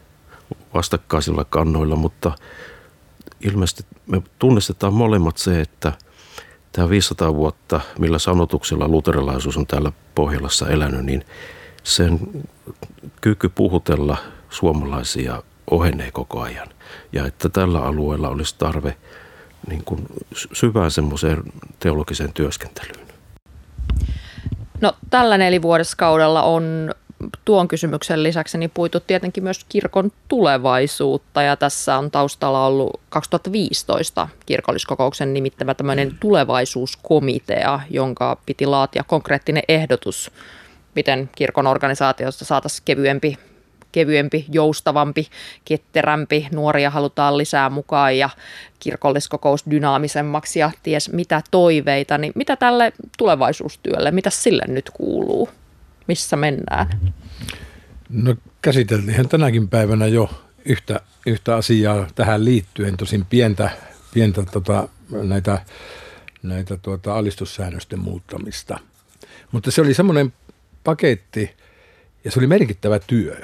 vastakkaisilla 0.74 1.46
kannoilla, 1.46 1.96
mutta 1.96 2.32
ilmeisesti 3.42 3.84
me 4.08 4.22
tunnistetaan 4.40 4.94
molemmat 4.94 5.38
se, 5.38 5.62
että 5.62 5.94
tämä 6.72 6.90
500 6.90 7.36
vuotta, 7.36 7.82
millä 8.00 8.20
sanotuksella 8.20 8.88
luterilaisuus 8.88 9.58
on 9.58 9.68
täällä 9.68 9.92
Pohjolassa 10.16 10.70
elänyt, 10.70 11.06
niin 11.06 11.26
sen 11.84 12.20
kyky 13.22 13.50
puhutella 13.50 14.18
suomalaisia 14.50 15.44
ohenee 15.72 16.12
koko 16.12 16.42
ajan. 16.42 16.68
Ja 17.14 17.26
että 17.26 17.50
tällä 17.50 17.82
alueella 17.82 18.30
olisi 18.30 18.56
tarve 18.58 18.98
niin 19.68 19.84
kuin 19.86 20.06
syvään 20.54 20.92
semmoiseen 20.92 21.44
teologiseen 21.80 22.34
työskentelyyn. 22.34 23.08
No 24.82 24.94
tällä 25.10 25.38
nelivuodeskaudella 25.38 26.44
on 26.44 26.92
tuon 27.46 27.68
kysymyksen 27.68 28.24
lisäksi 28.24 28.58
niin 28.58 28.72
puitu 28.74 29.00
tietenkin 29.00 29.44
myös 29.44 29.66
kirkon 29.70 30.12
tulevaisuutta 30.28 31.42
ja 31.42 31.56
tässä 31.56 31.98
on 31.98 32.12
taustalla 32.12 32.66
ollut 32.66 33.00
2015 33.10 34.28
kirkolliskokouksen 34.46 35.34
nimittävä 35.34 35.74
tämmöinen 35.74 36.18
tulevaisuuskomitea, 36.20 37.80
jonka 37.90 38.38
piti 38.46 38.66
laatia 38.66 39.04
konkreettinen 39.04 39.64
ehdotus, 39.68 40.32
miten 40.96 41.30
kirkon 41.36 41.68
organisaatiosta 41.68 42.46
saataisiin 42.46 42.86
kevyempi 42.86 43.38
kevyempi, 43.96 44.46
joustavampi, 44.52 45.28
ketterämpi. 45.66 46.48
Nuoria 46.52 46.90
halutaan 46.90 47.38
lisää 47.38 47.70
mukaan 47.70 48.18
ja 48.18 48.30
kirkolliskokous 48.80 49.66
dynaamisemmaksi 49.72 50.60
ja 50.60 50.72
ties 50.84 51.12
mitä 51.12 51.42
toiveita. 51.52 52.18
Niin 52.18 52.34
mitä 52.36 52.56
tälle 52.56 52.94
tulevaisuustyölle, 53.18 54.12
mitä 54.12 54.30
sille 54.30 54.64
nyt 54.68 54.90
kuuluu? 54.94 55.50
Missä 56.08 56.36
mennään? 56.36 56.88
No 58.10 58.36
käsiteltiin 58.62 59.30
tänäkin 59.30 59.70
päivänä 59.70 60.08
jo 60.08 60.30
yhtä, 60.66 61.02
yhtä 61.26 61.56
asiaa 61.56 62.08
tähän 62.16 62.46
liittyen, 62.46 62.98
tosin 62.98 63.26
pientä, 63.26 63.70
pientä 64.14 64.44
tota, 64.44 64.90
näitä, 65.12 65.62
näitä 66.44 66.78
tuota, 66.78 67.16
alistussäännösten 67.16 68.00
muuttamista. 68.00 68.80
Mutta 69.52 69.72
se 69.72 69.82
oli 69.82 69.94
semmoinen 69.94 70.34
paketti 70.84 71.56
ja 72.24 72.32
se 72.32 72.40
oli 72.40 72.48
merkittävä 72.48 73.00
työ. 73.00 73.38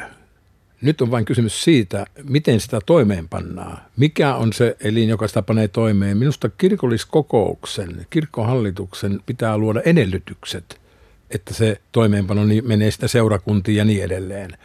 Nyt 0.82 1.02
on 1.02 1.12
vain 1.12 1.26
kysymys 1.26 1.63
siitä, 1.63 2.06
miten 2.24 2.60
sitä 2.60 2.80
toimeenpannaan. 2.86 3.78
Mikä 3.97 4.36
on 4.36 4.54
se 4.54 4.78
elin, 4.80 5.10
joka 5.10 5.28
sitä 5.28 5.41
panee 5.41 5.67
toimeen? 5.67 6.17
Minusta 6.17 6.50
kirkolliskokouksen, 6.50 8.08
kirkkohallituksen 8.10 9.19
pitää 9.26 9.58
luoda 9.58 9.82
edellytykset 9.86 10.82
että 11.36 11.54
se 11.54 11.82
toimeenpano 11.91 12.46
niin 12.46 12.67
menee 12.67 12.91
sitä 12.91 13.08
seurakuntiin 13.08 13.78
ja 13.78 13.86
niin 13.86 14.04
edelleen. 14.04 14.58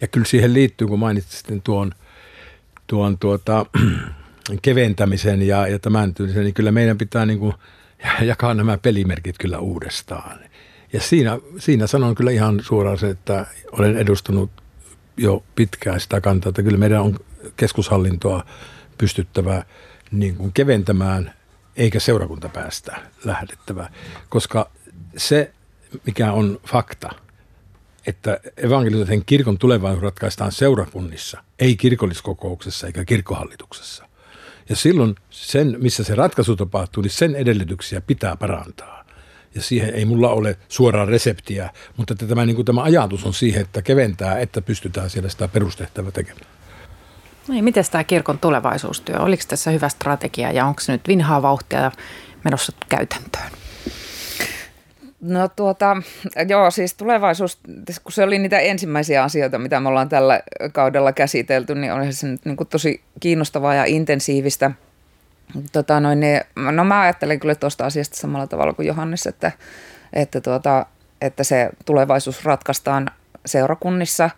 Ja 0.00 0.08
kyllä 0.08 0.26
siihen 0.26 0.54
liittyy, 0.54 0.86
kun 0.86 0.98
mainitsit 0.98 1.64
tuon, 1.64 1.92
tuon 2.86 3.18
tuota, 3.18 3.66
keventämisen 4.62 5.42
ja, 5.42 5.66
ja 5.66 5.78
tämän 5.78 6.14
tyylisen, 6.14 6.44
niin 6.44 6.54
kyllä 6.54 6.72
meidän 6.72 6.98
pitää 6.98 7.26
niin 7.26 7.38
kuin 7.38 7.54
jakaa 8.20 8.54
nämä 8.54 8.78
pelimerkit 8.78 9.38
kyllä 9.38 9.58
uudestaan. 9.58 10.38
Ja 10.92 11.00
siinä, 11.00 11.38
siinä 11.58 11.86
sanon 11.86 12.14
kyllä 12.14 12.30
ihan 12.30 12.60
suoraan 12.62 12.98
se, 12.98 13.10
että 13.10 13.46
olen 13.72 13.96
edustanut 13.96 14.50
jo 15.16 15.44
pitkään 15.54 16.00
sitä 16.00 16.20
kantaa, 16.20 16.50
että 16.50 16.62
kyllä 16.62 16.78
meidän 16.78 17.02
on 17.02 17.18
keskushallintoa 17.56 18.44
pystyttävä 18.98 19.64
niin 20.10 20.36
kuin 20.36 20.52
keventämään, 20.52 21.32
eikä 21.76 22.00
seurakunta 22.00 22.48
päästä 22.48 22.96
lähdettävä, 23.24 23.90
koska 24.28 24.70
se 25.16 25.52
mikä 26.06 26.32
on 26.32 26.60
fakta, 26.66 27.10
että 28.06 28.40
evankelisen 28.56 29.24
kirkon 29.24 29.58
tulevaisuus 29.58 30.02
ratkaistaan 30.02 30.52
seurakunnissa, 30.52 31.42
ei 31.58 31.76
kirkolliskokouksessa 31.76 32.86
eikä 32.86 33.04
kirkkohallituksessa. 33.04 34.08
Ja 34.68 34.76
silloin 34.76 35.14
sen, 35.30 35.76
missä 35.78 36.04
se 36.04 36.14
ratkaisu 36.14 36.56
tapahtuu, 36.56 37.02
niin 37.02 37.10
sen 37.10 37.34
edellytyksiä 37.34 38.00
pitää 38.00 38.36
parantaa. 38.36 39.04
Ja 39.54 39.62
siihen 39.62 39.94
ei 39.94 40.04
mulla 40.04 40.28
ole 40.28 40.58
suoraa 40.68 41.04
reseptiä, 41.04 41.70
mutta 41.96 42.14
että 42.14 42.26
tämä, 42.26 42.46
niin 42.46 42.56
kuin 42.56 42.66
tämä 42.66 42.82
ajatus 42.82 43.24
on 43.24 43.34
siihen, 43.34 43.62
että 43.62 43.82
keventää, 43.82 44.38
että 44.38 44.62
pystytään 44.62 45.10
siellä 45.10 45.28
sitä 45.28 45.48
perustehtävää 45.48 46.10
tekemään. 46.10 46.46
Niin, 47.48 47.64
miten 47.64 47.84
tämä 47.90 48.04
kirkon 48.04 48.38
tulevaisuustyö? 48.38 49.20
Oliko 49.20 49.42
tässä 49.48 49.70
hyvä 49.70 49.88
strategia 49.88 50.52
ja 50.52 50.66
onko 50.66 50.80
se 50.80 50.92
nyt 50.92 51.08
vinhaa 51.08 51.42
vauhtia 51.42 51.92
menossa 52.44 52.72
käytäntöön? 52.88 53.50
No 55.20 55.48
tuota, 55.48 55.96
joo, 56.48 56.70
siis 56.70 56.94
tulevaisuus, 56.94 57.58
kun 58.04 58.12
se 58.12 58.22
oli 58.22 58.38
niitä 58.38 58.58
ensimmäisiä 58.58 59.22
asioita, 59.22 59.58
mitä 59.58 59.80
me 59.80 59.88
ollaan 59.88 60.08
tällä 60.08 60.40
kaudella 60.72 61.12
käsitelty, 61.12 61.74
niin 61.74 61.92
oli 61.92 62.12
se 62.12 62.26
nyt 62.26 62.44
niin 62.44 62.56
kuin 62.56 62.68
tosi 62.68 63.00
kiinnostavaa 63.20 63.74
ja 63.74 63.84
intensiivistä. 63.84 64.70
Tota, 65.72 66.00
noin, 66.00 66.20
niin, 66.20 66.40
no 66.56 66.84
mä 66.84 67.00
ajattelen 67.00 67.40
kyllä 67.40 67.54
tuosta 67.54 67.86
asiasta 67.86 68.16
samalla 68.16 68.46
tavalla 68.46 68.72
kuin 68.72 68.86
Johannes, 68.86 69.26
että, 69.26 69.52
että, 70.12 70.40
tuota, 70.40 70.86
että 71.20 71.44
se 71.44 71.70
tulevaisuus 71.84 72.44
ratkaistaan 72.44 73.10
seurakunnissa 73.46 74.30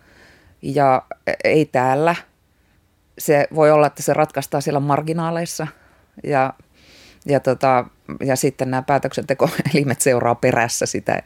ja 0.62 1.02
ei 1.44 1.64
täällä. 1.64 2.14
Se 3.18 3.48
voi 3.54 3.70
olla, 3.70 3.86
että 3.86 4.02
se 4.02 4.14
ratkaistaan 4.14 4.62
siellä 4.62 4.80
marginaaleissa 4.80 5.66
ja 6.24 6.52
ja, 7.26 7.40
tota, 7.40 7.84
ja 8.24 8.36
sitten 8.36 8.70
nämä 8.70 8.82
päätöksentekoelimet 8.82 10.00
seuraa 10.00 10.34
perässä 10.34 10.86
sitä 10.86 11.22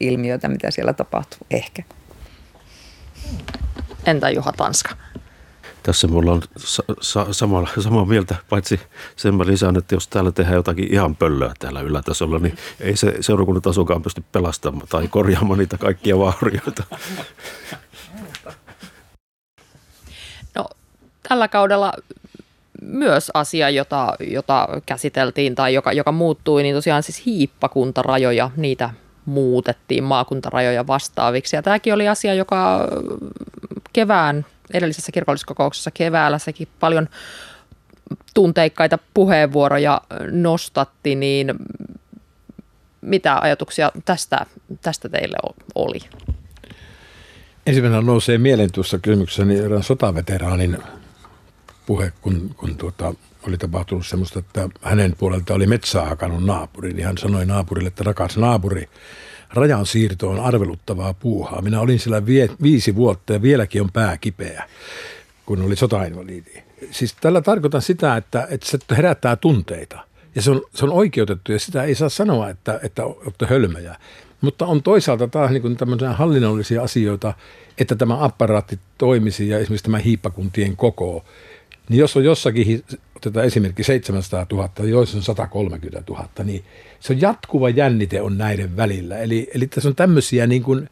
ilmiötä, 0.00 0.48
mitä 0.48 0.70
siellä 0.70 0.92
tapahtuu, 0.92 1.38
ehkä. 1.50 1.82
Entä 4.06 4.30
Juha 4.30 4.52
Tanska? 4.52 4.96
Tässä 5.82 6.06
me 6.06 6.16
ollaan 6.16 6.42
sa- 6.56 6.82
sa- 7.00 7.32
samalla, 7.32 7.68
samaa 7.80 8.04
mieltä, 8.04 8.34
paitsi 8.48 8.80
sen 9.16 9.34
mä 9.34 9.46
lisään, 9.46 9.76
että 9.76 9.94
jos 9.94 10.08
täällä 10.08 10.32
tehdään 10.32 10.56
jotakin 10.56 10.92
ihan 10.92 11.16
pöllöä 11.16 11.54
täällä 11.58 11.80
ylätasolla, 11.80 12.38
niin 12.38 12.58
ei 12.80 12.96
se 12.96 13.14
seurakunnan 13.20 13.62
tasokaan 13.62 14.02
pysty 14.02 14.24
pelastamaan 14.32 14.88
tai 14.88 15.08
korjaamaan 15.08 15.58
niitä 15.58 15.78
kaikkia 15.78 16.18
vaurioita. 16.18 16.82
No, 20.54 20.68
tällä 21.28 21.48
kaudella 21.48 21.92
myös 22.82 23.30
asia, 23.34 23.70
jota, 23.70 24.14
jota 24.30 24.68
käsiteltiin 24.86 25.54
tai 25.54 25.74
joka, 25.74 25.92
joka 25.92 26.12
muuttui, 26.12 26.62
niin 26.62 26.74
tosiaan 26.74 27.02
siis 27.02 27.26
hiippakuntarajoja, 27.26 28.50
niitä 28.56 28.90
muutettiin 29.24 30.04
maakuntarajoja 30.04 30.86
vastaaviksi. 30.86 31.56
Ja 31.56 31.62
tämäkin 31.62 31.94
oli 31.94 32.08
asia, 32.08 32.34
joka 32.34 32.88
kevään, 33.92 34.46
edellisessä 34.74 35.12
kirkolliskokouksessa 35.12 35.90
keväällä 35.90 36.38
sekin 36.38 36.68
paljon 36.80 37.08
tunteikkaita 38.34 38.98
puheenvuoroja 39.14 40.00
nostatti, 40.30 41.14
niin 41.14 41.54
mitä 43.00 43.38
ajatuksia 43.38 43.92
tästä, 44.04 44.46
tästä 44.82 45.08
teille 45.08 45.36
oli? 45.74 45.98
Ensimmäisenä 47.66 48.02
nousee 48.02 48.38
mieleen 48.38 48.72
tuossa 48.72 48.98
kysymyksessä 48.98 49.44
niin 49.44 49.82
sotaveteraanin 49.82 50.78
puhe, 51.86 52.12
kun, 52.22 52.50
kun 52.56 52.76
tuota, 52.76 53.14
oli 53.48 53.58
tapahtunut 53.58 54.06
semmoista, 54.06 54.38
että 54.38 54.68
hänen 54.82 55.14
puolelta 55.18 55.54
oli 55.54 55.66
metsää 55.66 56.04
hakannut 56.04 56.44
naapuri, 56.44 56.92
niin 56.92 57.06
hän 57.06 57.18
sanoi 57.18 57.46
naapurille, 57.46 57.88
että 57.88 58.04
rakas 58.04 58.36
naapuri, 58.36 58.88
rajan 59.54 59.86
siirto 59.86 60.30
on 60.30 60.40
arveluttavaa 60.40 61.14
puuhaa. 61.14 61.62
Minä 61.62 61.80
olin 61.80 61.98
siellä 61.98 62.26
vie, 62.26 62.48
viisi 62.62 62.94
vuotta 62.94 63.32
ja 63.32 63.42
vieläkin 63.42 63.82
on 63.82 63.92
pää 63.92 64.16
kipeä, 64.16 64.64
kun 65.46 65.62
oli 65.62 65.76
sotainvaliidi. 65.76 66.62
Siis 66.90 67.14
tällä 67.20 67.40
tarkoitan 67.40 67.82
sitä, 67.82 68.16
että, 68.16 68.46
että 68.50 68.66
se 68.66 68.78
herättää 68.96 69.36
tunteita. 69.36 70.00
Ja 70.34 70.42
se 70.42 70.50
on, 70.50 70.62
se 70.74 70.84
on 70.84 70.92
oikeutettu 70.92 71.52
ja 71.52 71.58
sitä 71.58 71.82
ei 71.82 71.94
saa 71.94 72.08
sanoa, 72.08 72.50
että, 72.50 72.80
että 72.82 73.04
olette 73.04 73.46
hölmöjä. 73.46 73.96
Mutta 74.40 74.66
on 74.66 74.82
toisaalta 74.82 75.28
taas 75.28 75.50
niin 75.50 75.76
tämmöisiä 75.76 76.12
hallinnollisia 76.12 76.82
asioita, 76.82 77.34
että 77.78 77.96
tämä 77.96 78.24
apparaatti 78.24 78.78
toimisi 78.98 79.48
ja 79.48 79.58
esimerkiksi 79.58 79.84
tämä 79.84 79.98
hiippakuntien 79.98 80.76
koko. 80.76 81.24
Niin 81.88 81.98
jos 81.98 82.16
on 82.16 82.24
jossakin, 82.24 82.84
otetaan 83.16 83.46
esimerkki 83.46 83.84
700 83.84 84.46
000, 84.52 84.70
joissa 84.78 85.16
on 85.16 85.22
130 85.22 86.02
000, 86.08 86.28
niin 86.44 86.64
se 87.00 87.12
on 87.12 87.20
jatkuva 87.20 87.68
jännite 87.68 88.22
on 88.22 88.38
näiden 88.38 88.76
välillä. 88.76 89.18
Eli, 89.18 89.50
eli 89.54 89.66
tässä 89.66 89.88
on 89.88 89.94
tämmöisiä 89.94 90.46
niin 90.46 90.62
kuin, 90.62 90.88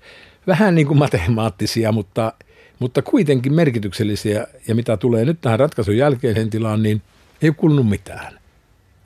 vähän 0.46 0.74
niin 0.74 0.86
kuin 0.86 0.98
matemaattisia, 0.98 1.92
mutta, 1.92 2.32
mutta 2.78 3.02
kuitenkin 3.02 3.54
merkityksellisiä. 3.54 4.46
Ja 4.68 4.74
mitä 4.74 4.96
tulee 4.96 5.24
nyt 5.24 5.40
tähän 5.40 5.60
ratkaisun 5.60 5.96
jälkeiseen 5.96 6.50
tilaan, 6.50 6.82
niin 6.82 7.02
ei 7.42 7.48
ole 7.48 7.54
kuulunut 7.54 7.88
mitään. 7.88 8.38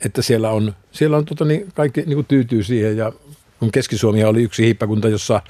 Että 0.05 0.21
siellä 0.21 0.49
on, 0.49 0.75
siellä 0.91 1.17
on 1.17 1.25
tota, 1.25 1.45
niin 1.45 1.67
kaikki 1.73 2.01
niin 2.01 2.15
kuin 2.15 2.25
tyytyy 2.25 2.63
siihen 2.63 2.97
ja 2.97 3.13
kun 3.59 3.71
Keski-Suomi 3.71 4.23
oli 4.23 4.43
yksi 4.43 4.63
hiippakunta, 4.63 5.09
jossa, 5.09 5.41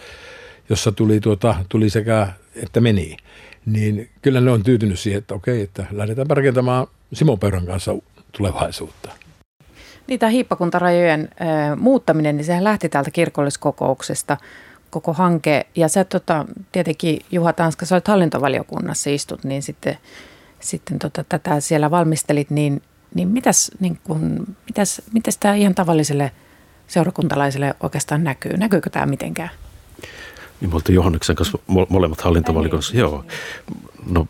jossa 0.69 0.91
tuli, 0.91 1.19
tuota, 1.19 1.55
tuli 1.69 1.89
sekä 1.89 2.27
että 2.55 2.81
meni, 2.81 3.17
niin 3.65 4.09
kyllä 4.21 4.41
ne 4.41 4.51
on 4.51 4.63
tyytynyt 4.63 4.99
siihen, 4.99 5.17
että 5.17 5.35
okei, 5.35 5.61
että 5.61 5.85
lähdetään 5.91 6.27
rakentamaan 6.29 6.87
Simo 7.13 7.37
Peuran 7.37 7.65
kanssa 7.65 7.95
tulevaisuutta. 8.31 9.11
Niitä 10.07 10.29
hiippakuntarajojen 10.29 11.29
äh, 11.41 11.77
muuttaminen, 11.77 12.37
niin 12.37 12.45
sehän 12.45 12.63
lähti 12.63 12.89
täältä 12.89 13.11
kirkolliskokouksesta 13.11 14.37
koko 14.89 15.13
hanke. 15.13 15.65
Ja 15.75 15.87
sä 15.87 16.03
tota, 16.03 16.45
tietenkin 16.71 17.19
Juha 17.31 17.53
Tanska, 17.53 17.85
sä 17.85 17.95
olet 17.95 18.07
hallintovaliokunnassa 18.07 19.09
istut, 19.09 19.43
niin 19.43 19.63
sitten, 19.63 19.97
sitten 20.59 20.99
tota, 20.99 21.23
tätä 21.29 21.59
siellä 21.59 21.91
valmistelit, 21.91 22.49
niin, 22.49 22.81
niin 23.15 23.27
mitäs, 23.27 23.71
niin 23.79 23.99
kun, 24.03 24.47
mitäs, 24.65 25.01
mitäs 25.13 25.37
tämä 25.37 25.55
ihan 25.55 25.75
tavalliselle 25.75 26.31
seurakuntalaiselle 26.87 27.75
oikeastaan 27.83 28.23
näkyy? 28.23 28.57
Näkyykö 28.57 28.89
tämä 28.89 29.05
mitenkään? 29.05 29.49
Niin 30.61 30.69
me 30.69 30.75
oltiin 30.75 30.95
Johanneksen 30.95 31.35
kanssa 31.35 31.57
molemmat 31.89 32.21
hallintovalikossa. 32.21 32.97
Joo. 32.97 33.25
No 34.09 34.27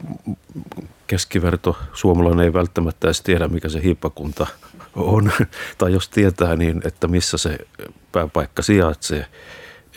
keskiverto 1.08 1.78
suomalainen 1.94 2.46
ei 2.46 2.54
välttämättä 2.54 3.08
edes 3.08 3.22
tiedä, 3.22 3.48
mikä 3.48 3.70
se 3.70 3.84
hiippakunta 3.84 4.48
on. 4.96 5.32
tai 5.78 5.94
jos 5.94 6.10
tietää, 6.10 6.56
niin 6.56 6.82
että 6.86 7.08
missä 7.08 7.38
se 7.38 7.58
pääpaikka 8.12 8.62
sijaitsee. 8.62 9.26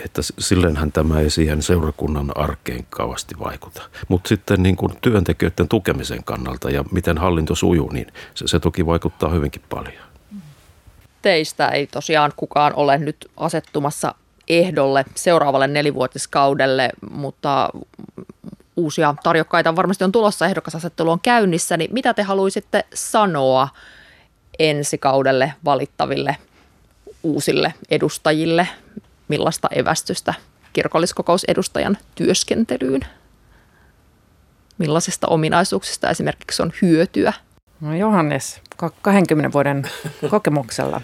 Että 0.04 0.22
silleenhän 0.38 0.92
tämä 0.92 1.20
ei 1.20 1.30
siihen 1.30 1.62
seurakunnan 1.62 2.36
arkeen 2.36 2.86
kauasti 2.90 3.34
vaikuta. 3.38 3.82
Mutta 4.08 4.28
sitten 4.28 4.62
niin 4.62 4.76
kuin 4.76 4.92
työntekijöiden 5.00 5.68
tukemisen 5.68 6.24
kannalta 6.24 6.70
ja 6.70 6.84
miten 6.90 7.18
hallinto 7.18 7.54
sujuu, 7.54 7.90
niin 7.92 8.06
se, 8.34 8.48
se 8.48 8.60
toki 8.60 8.86
vaikuttaa 8.86 9.30
hyvinkin 9.30 9.62
paljon. 9.68 10.04
Teistä 11.22 11.68
ei 11.68 11.86
tosiaan 11.86 12.32
kukaan 12.36 12.72
ole 12.74 12.98
nyt 12.98 13.30
asettumassa 13.36 14.14
ehdolle 14.48 15.04
seuraavalle 15.14 15.66
nelivuotiskaudelle, 15.66 16.90
mutta 17.10 17.70
uusia 18.76 19.14
tarjokkaita 19.22 19.76
varmasti 19.76 20.04
on 20.04 20.12
tulossa, 20.12 20.46
ehdokasasettelu 20.46 21.10
on 21.10 21.20
käynnissä, 21.20 21.76
niin 21.76 21.94
mitä 21.94 22.14
te 22.14 22.22
haluaisitte 22.22 22.84
sanoa 22.94 23.68
ensi 24.58 24.98
kaudelle 24.98 25.52
valittaville 25.64 26.36
uusille 27.22 27.74
edustajille? 27.90 28.68
Millaista 29.28 29.68
evästystä 29.74 30.34
kirkolliskokousedustajan 30.72 31.98
työskentelyyn? 32.14 33.00
Millaisista 34.78 35.26
ominaisuuksista 35.26 36.10
esimerkiksi 36.10 36.62
on 36.62 36.72
hyötyä? 36.82 37.32
No 37.80 37.96
Johannes, 37.96 38.60
20 39.02 39.52
vuoden 39.52 39.82
kokemuksella 40.30 41.00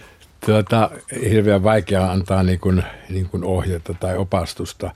tuota, 0.46 0.90
hirveän 1.30 1.62
vaikea 1.62 2.10
antaa 2.10 2.42
niin 2.42 2.60
kuin, 2.60 2.82
niin 3.08 3.28
kuin 3.28 3.44
ohjetta 3.44 3.94
tai 4.00 4.16
opastusta, 4.16 4.90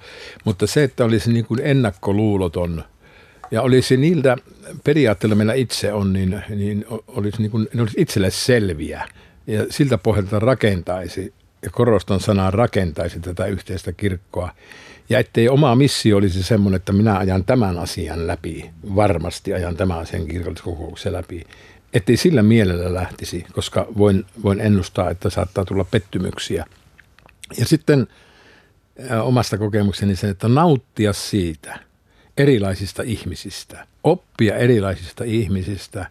mutta 0.45 0.67
se, 0.67 0.85
että 0.85 1.05
olisi 1.05 1.33
niin 1.33 1.45
kuin 1.45 1.61
ennakkoluuloton 1.65 2.85
ja 3.51 3.63
olisi 3.63 3.97
niiltä 3.97 4.37
periaatteilla 4.85 5.37
meillä 5.37 5.55
itse 5.55 5.93
on, 5.93 6.13
niin, 6.13 6.43
niin 6.49 6.85
olisi, 7.07 7.43
niin 7.43 7.51
kuin, 7.51 7.69
olisi 7.81 8.01
itselle 8.01 8.31
selviä. 8.31 9.09
Ja 9.47 9.67
siltä 9.71 9.99
pohjalta 9.99 10.39
rakentaisi, 10.39 11.35
ja 11.63 11.71
korostan 11.71 12.21
sanaa 12.21 12.51
rakentaisi 12.51 13.21
tätä 13.21 13.47
yhteistä 13.47 13.93
kirkkoa, 13.93 14.51
ja 15.09 15.19
ettei 15.19 15.49
oma 15.49 15.75
missio 15.75 16.17
olisi 16.17 16.43
semmoinen, 16.43 16.77
että 16.77 16.93
minä 16.93 17.19
ajan 17.19 17.45
tämän 17.45 17.79
asian 17.79 18.27
läpi, 18.27 18.71
varmasti 18.97 19.55
ajan 19.55 19.77
tämän 19.77 19.99
asian 19.99 20.27
kirkolliskokouksen 20.27 21.13
läpi, 21.13 21.45
ettei 21.93 22.17
sillä 22.17 22.43
mielellä 22.43 22.95
lähtisi, 22.95 23.47
koska 23.53 23.87
voin, 23.99 24.27
voin 24.43 24.61
ennustaa, 24.61 25.11
että 25.11 25.31
saattaa 25.31 25.65
tulla 25.65 25.85
pettymyksiä. 25.85 26.67
Ja 27.59 27.67
sitten 27.67 28.07
ä, 29.11 29.23
omasta 29.23 29.59
kokemukseni 29.59 30.17
se, 30.17 30.29
että 30.29 30.49
nauttia 30.49 31.13
siitä 31.13 31.79
erilaisista 32.37 33.03
ihmisistä, 33.03 33.87
oppia 34.05 34.57
erilaisista 34.57 35.25
ihmisistä 35.25 36.07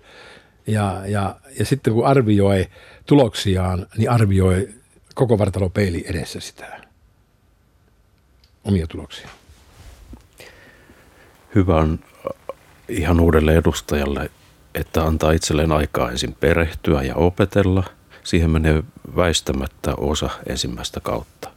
ja, 0.68 1.02
ja, 1.06 1.36
ja 1.60 1.66
sitten 1.66 1.94
kun 1.94 2.08
arvioi 2.08 2.68
tuloksiaan, 3.06 3.88
niin 3.98 4.10
arvioi 4.10 4.70
koko 5.16 5.38
vartalopeili 5.38 6.06
edessä 6.08 6.40
sitä 6.40 6.82
omia 8.64 8.88
tuloksia. 8.88 9.30
Hyvä 11.56 11.76
on 11.76 12.00
ihan 12.88 13.20
uudelle 13.20 13.58
edustajalle 13.58 14.32
että 14.76 15.04
antaa 15.04 15.32
itselleen 15.32 15.72
aikaa 15.72 16.12
ensin 16.12 16.36
perehtyä 16.40 17.02
ja 17.04 17.16
opetella. 17.16 17.84
Siihen 18.24 18.50
menee 18.50 18.84
väistämättä 19.16 19.94
osa 19.96 20.30
ensimmäistä 20.50 21.00
kautta. 21.00 21.50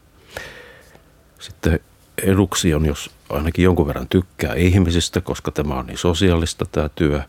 Sitten 1.38 1.80
eduksi 2.22 2.74
on, 2.74 2.86
jos 2.86 3.10
ainakin 3.30 3.62
jonkun 3.62 3.86
verran 3.86 4.08
tykkää 4.08 4.54
ihmisistä, 4.54 5.20
koska 5.20 5.50
tämä 5.50 5.74
on 5.74 5.86
niin 5.86 5.98
sosiaalista 5.98 6.66
tämä 6.72 6.88
työ. 6.88 7.22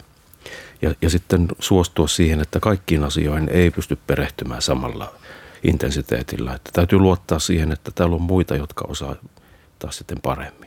Ja, 0.82 0.94
ja 1.02 1.10
sitten 1.10 1.48
suostua 1.60 2.08
siihen, 2.08 2.42
että 2.42 2.60
kaikkiin 2.60 3.04
asioihin 3.04 3.50
ei 3.50 3.72
pysty 3.72 3.98
perehtymään 4.08 4.62
samalla 4.62 5.14
intensiteetillä. 5.64 6.54
Että 6.54 6.70
täytyy 6.74 7.00
luottaa 7.00 7.40
siihen, 7.40 7.72
että 7.72 7.92
täällä 7.96 8.16
on 8.16 8.22
muita, 8.22 8.56
jotka 8.56 8.86
osaa 8.88 9.16
taas 9.80 9.98
sitten 9.98 10.22
paremmin. 10.22 10.65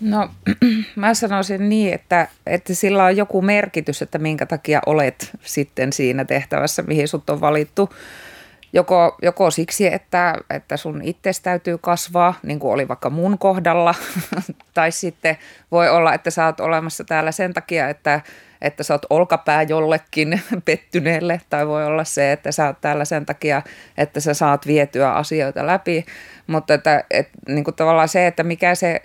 No 0.00 0.30
mä 0.96 1.14
sanoisin 1.14 1.68
niin, 1.68 1.94
että, 1.94 2.28
että 2.46 2.74
sillä 2.74 3.04
on 3.04 3.16
joku 3.16 3.42
merkitys, 3.42 4.02
että 4.02 4.18
minkä 4.18 4.46
takia 4.46 4.80
olet 4.86 5.30
sitten 5.42 5.92
siinä 5.92 6.24
tehtävässä, 6.24 6.82
mihin 6.82 7.08
sut 7.08 7.30
on 7.30 7.40
valittu. 7.40 7.90
Joko, 8.72 9.16
joko 9.22 9.50
siksi, 9.50 9.94
että, 9.94 10.34
että 10.50 10.76
sun 10.76 11.02
itse 11.02 11.30
täytyy 11.42 11.78
kasvaa, 11.78 12.34
niin 12.42 12.58
kuin 12.58 12.72
oli 12.72 12.88
vaikka 12.88 13.10
mun 13.10 13.38
kohdalla, 13.38 13.94
tai 14.74 14.92
sitten 14.92 15.38
voi 15.72 15.88
olla, 15.88 16.14
että 16.14 16.30
sä 16.30 16.46
oot 16.46 16.60
olemassa 16.60 17.04
täällä 17.04 17.32
sen 17.32 17.54
takia, 17.54 17.88
että, 17.88 18.20
että 18.62 18.82
sä 18.82 18.94
oot 18.94 19.06
olkapää 19.10 19.62
jollekin 19.62 20.40
pettyneelle, 20.64 21.40
tai 21.50 21.66
voi 21.66 21.86
olla 21.86 22.04
se, 22.04 22.32
että 22.32 22.52
sä 22.52 22.66
oot 22.66 22.80
täällä 22.80 23.04
sen 23.04 23.26
takia, 23.26 23.62
että 23.98 24.20
sä 24.20 24.34
saat 24.34 24.66
vietyä 24.66 25.12
asioita 25.12 25.66
läpi. 25.66 26.04
Mutta 26.46 26.74
että, 26.74 27.04
että 27.10 27.38
niin 27.48 27.64
kuin 27.64 27.74
tavallaan 27.74 28.08
se, 28.08 28.26
että 28.26 28.42
mikä 28.42 28.74
se 28.74 29.02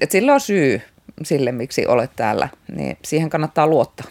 että 0.00 0.12
sillä 0.12 0.34
on 0.34 0.40
syy 0.40 0.80
sille, 1.22 1.52
miksi 1.52 1.86
olet 1.86 2.10
täällä, 2.16 2.48
niin 2.76 2.96
siihen 3.04 3.30
kannattaa 3.30 3.66
luottaa. 3.66 4.06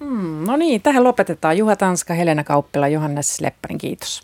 Mm, 0.00 0.44
no 0.46 0.56
niin, 0.56 0.82
tähän 0.82 1.04
lopetetaan. 1.04 1.58
Juha 1.58 1.76
Tanska, 1.76 2.14
Helena 2.14 2.44
Kauppila, 2.44 2.88
Johannes 2.88 3.40
Leppänen, 3.40 3.78
kiitos. 3.78 4.22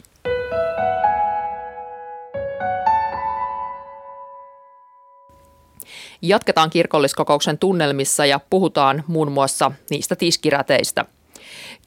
Jatketaan 6.23 6.71
kirkolliskokouksen 6.71 7.59
tunnelmissa 7.59 8.27
ja 8.27 8.41
puhutaan 8.51 9.05
muun 9.07 9.33
muassa 9.33 9.73
niistä 9.91 10.17
tiskiräteistä– 10.17 11.05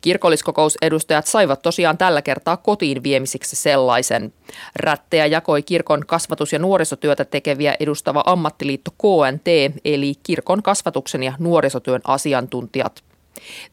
Kirkolliskokousedustajat 0.02 1.28
saivat 1.28 1.62
tosiaan 1.62 1.98
tällä 1.98 2.22
kertaa 2.22 2.58
kotiin 2.58 3.04
viemisiksi 3.04 3.56
sellaisen. 3.56 4.34
Rättejä 4.76 5.26
jakoi 5.26 5.64
kirkon 5.64 6.06
kasvatus- 6.08 6.54
ja 6.54 6.60
nuorisotyötä 6.60 7.26
tekeviä 7.26 7.76
edustava 7.80 8.24
ammattiliitto 8.26 8.92
KNT, 8.92 9.48
eli 9.86 10.14
kirkon 10.24 10.64
kasvatuksen 10.64 11.24
ja 11.24 11.34
nuorisotyön 11.40 12.02
asiantuntijat. 12.04 13.04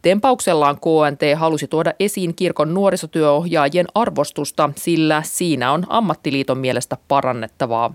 Tempauksellaan 0.03 0.77
KNT 0.77 1.39
halusi 1.39 1.69
tuoda 1.69 1.93
esiin 2.01 2.35
kirkon 2.35 2.75
nuorisotyöohjaajien 2.75 3.87
arvostusta, 3.95 4.71
sillä 4.77 5.23
siinä 5.27 5.73
on 5.73 5.87
ammattiliiton 5.89 6.59
mielestä 6.59 6.97
parannettavaa. 7.09 7.95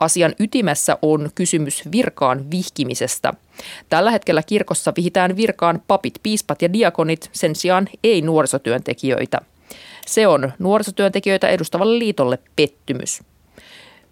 Asian 0.00 0.34
ytimessä 0.38 0.98
on 1.02 1.30
kysymys 1.34 1.82
virkaan 1.92 2.50
vihkimisestä. 2.50 3.32
Tällä 3.88 4.10
hetkellä 4.10 4.42
kirkossa 4.42 4.92
vihitään 4.96 5.36
virkaan 5.36 5.82
papit, 5.86 6.14
piispat 6.22 6.62
ja 6.62 6.72
diakonit, 6.72 7.30
sen 7.32 7.56
sijaan 7.56 7.88
ei 8.04 8.22
nuorisotyöntekijöitä. 8.22 9.40
Se 10.06 10.26
on 10.26 10.52
nuorisotyöntekijöitä 10.58 11.48
edustavalle 11.48 11.98
liitolle 11.98 12.38
pettymys. 12.56 13.22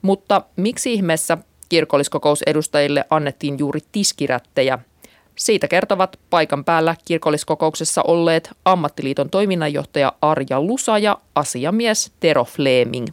Mutta 0.03 0.43
miksi 0.57 0.93
ihmeessä 0.93 1.39
kirkolliskokousedustajille 1.69 3.05
annettiin 3.11 3.59
juuri 3.59 3.81
tiskirättejä? 3.93 4.79
Siitä 5.37 5.69
kertovat 5.69 6.19
paikan 6.31 6.65
päällä 6.65 6.97
kirkolliskokouksessa 7.05 8.03
olleet 8.03 8.51
ammattiliiton 8.65 9.31
toiminnanjohtaja 9.31 10.13
Arja 10.23 10.61
Lusa 10.61 10.99
ja 10.99 11.19
asiamies 11.35 12.13
Tero 12.21 12.45
Fleming. 12.45 13.07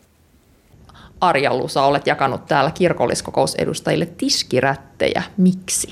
Arja 1.21 1.57
Lusa, 1.57 1.85
olet 1.85 2.07
jakanut 2.07 2.45
täällä 2.45 2.71
kirkolliskokousedustajille 2.71 4.05
tiskirättejä. 4.05 5.23
Miksi? 5.37 5.87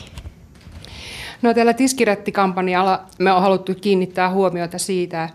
No 1.41 1.53
tällä 1.53 1.73
tiskirättikampanjalla 1.73 3.05
me 3.19 3.31
on 3.31 3.41
haluttu 3.41 3.75
kiinnittää 3.81 4.31
huomiota 4.31 4.77
siitä, 4.77 5.29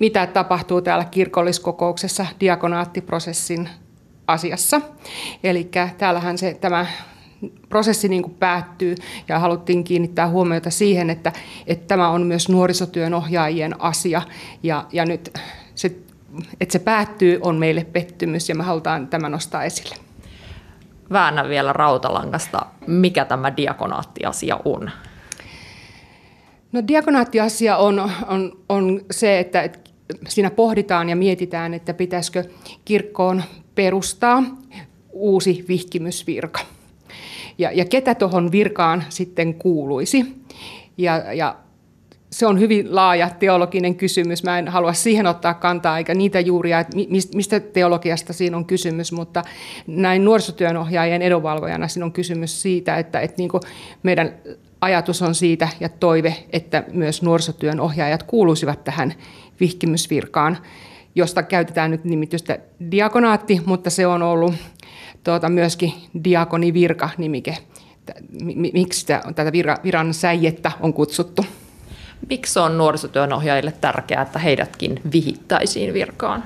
mitä 0.00 0.26
tapahtuu 0.26 0.80
täällä 0.80 1.04
kirkolliskokouksessa 1.04 2.26
diakonaattiprosessin 2.40 3.68
asiassa. 4.26 4.80
Eli 5.44 5.70
täällähän 5.98 6.38
se 6.38 6.54
tämä 6.60 6.86
prosessi 7.68 8.08
niin 8.08 8.22
kuin 8.22 8.34
päättyy 8.34 8.94
ja 9.28 9.38
haluttiin 9.38 9.84
kiinnittää 9.84 10.28
huomiota 10.28 10.70
siihen, 10.70 11.10
että, 11.10 11.32
että 11.66 11.86
tämä 11.86 12.08
on 12.08 12.22
myös 12.22 12.48
nuorisotyön 12.48 13.14
ohjaajien 13.14 13.80
asia 13.80 14.22
ja, 14.62 14.84
ja 14.92 15.06
nyt 15.06 15.38
se, 15.74 15.96
että 16.60 16.72
se 16.72 16.78
päättyy 16.78 17.38
on 17.42 17.56
meille 17.56 17.84
pettymys 17.84 18.48
ja 18.48 18.54
me 18.54 18.62
halutaan 18.62 19.08
tämä 19.08 19.28
nostaa 19.28 19.64
esille. 19.64 19.96
Väännä 21.12 21.48
vielä 21.48 21.72
rautalangasta, 21.72 22.66
mikä 22.86 23.24
tämä 23.24 23.56
diakonaattiasia 23.56 24.60
on? 24.64 24.90
No 26.72 26.82
diakonaattiasia 26.88 27.76
on, 27.76 28.10
on, 28.28 28.58
on 28.68 29.00
se, 29.10 29.38
että 29.38 29.70
siinä 30.28 30.50
pohditaan 30.50 31.08
ja 31.08 31.16
mietitään, 31.16 31.74
että 31.74 31.94
pitäisikö 31.94 32.44
kirkkoon 32.84 33.42
perustaa 33.74 34.42
uusi 35.12 35.64
vihkimysvirka. 35.68 36.60
Ja, 37.58 37.72
ja 37.72 37.84
ketä 37.84 38.14
tuohon 38.14 38.52
virkaan 38.52 39.04
sitten 39.08 39.54
kuuluisi. 39.54 40.42
Ja, 40.98 41.32
ja 41.32 41.56
se 42.36 42.46
on 42.46 42.60
hyvin 42.60 42.94
laaja 42.94 43.30
teologinen 43.30 43.94
kysymys. 43.94 44.44
Mä 44.44 44.58
en 44.58 44.68
halua 44.68 44.92
siihen 44.92 45.26
ottaa 45.26 45.54
kantaa, 45.54 45.98
eikä 45.98 46.14
niitä 46.14 46.40
juuria, 46.40 46.80
että 46.80 46.96
mistä 47.34 47.60
teologiasta 47.60 48.32
siinä 48.32 48.56
on 48.56 48.64
kysymys, 48.64 49.12
mutta 49.12 49.42
näin 49.86 50.24
nuorisotyönohjaajien 50.24 51.22
edunvalvojana 51.22 51.88
siinä 51.88 52.04
on 52.04 52.12
kysymys 52.12 52.62
siitä, 52.62 52.96
että, 52.96 53.20
että 53.20 53.34
niin 53.38 53.50
meidän 54.02 54.34
ajatus 54.80 55.22
on 55.22 55.34
siitä 55.34 55.68
ja 55.80 55.88
toive, 55.88 56.34
että 56.52 56.84
myös 56.92 57.22
nuorisotyön 57.22 57.80
ohjaajat 57.80 58.22
kuuluisivat 58.22 58.84
tähän 58.84 59.14
vihkimysvirkaan, 59.60 60.58
josta 61.14 61.42
käytetään 61.42 61.90
nyt 61.90 62.04
nimitystä 62.04 62.58
diakonaatti, 62.90 63.60
mutta 63.66 63.90
se 63.90 64.06
on 64.06 64.22
ollut 64.22 64.54
tuota, 65.24 65.48
myöskin 65.48 65.92
diakonivirka-nimike. 66.24 67.58
Miksi 68.72 69.06
tätä 69.06 69.52
viran 69.84 70.14
säijettä 70.14 70.72
on 70.80 70.92
kutsuttu? 70.92 71.44
Miksi 72.30 72.58
on 72.58 72.78
nuorisotyönohjaajille 72.78 73.72
tärkeää, 73.80 74.22
että 74.22 74.38
heidätkin 74.38 75.00
vihittäisiin 75.12 75.94
virkaan? 75.94 76.44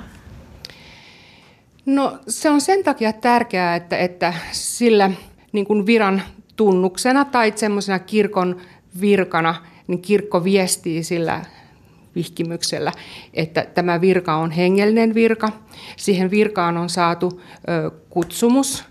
No 1.86 2.18
se 2.28 2.50
on 2.50 2.60
sen 2.60 2.84
takia 2.84 3.12
tärkeää, 3.12 3.76
että, 3.76 3.96
että 3.96 4.34
sillä 4.52 5.10
niin 5.52 5.66
kuin 5.66 5.86
viran 5.86 6.22
tunnuksena 6.56 7.24
tai 7.24 7.52
semmoisena 7.56 7.98
kirkon 7.98 8.60
virkana, 9.00 9.54
niin 9.86 10.02
kirkko 10.02 10.44
viestii 10.44 11.02
sillä 11.02 11.44
vihkimyksellä, 12.14 12.92
että 13.34 13.66
tämä 13.74 14.00
virka 14.00 14.36
on 14.36 14.50
hengellinen 14.50 15.14
virka. 15.14 15.48
Siihen 15.96 16.30
virkaan 16.30 16.76
on 16.76 16.88
saatu 16.88 17.40
kutsumus, 18.10 18.84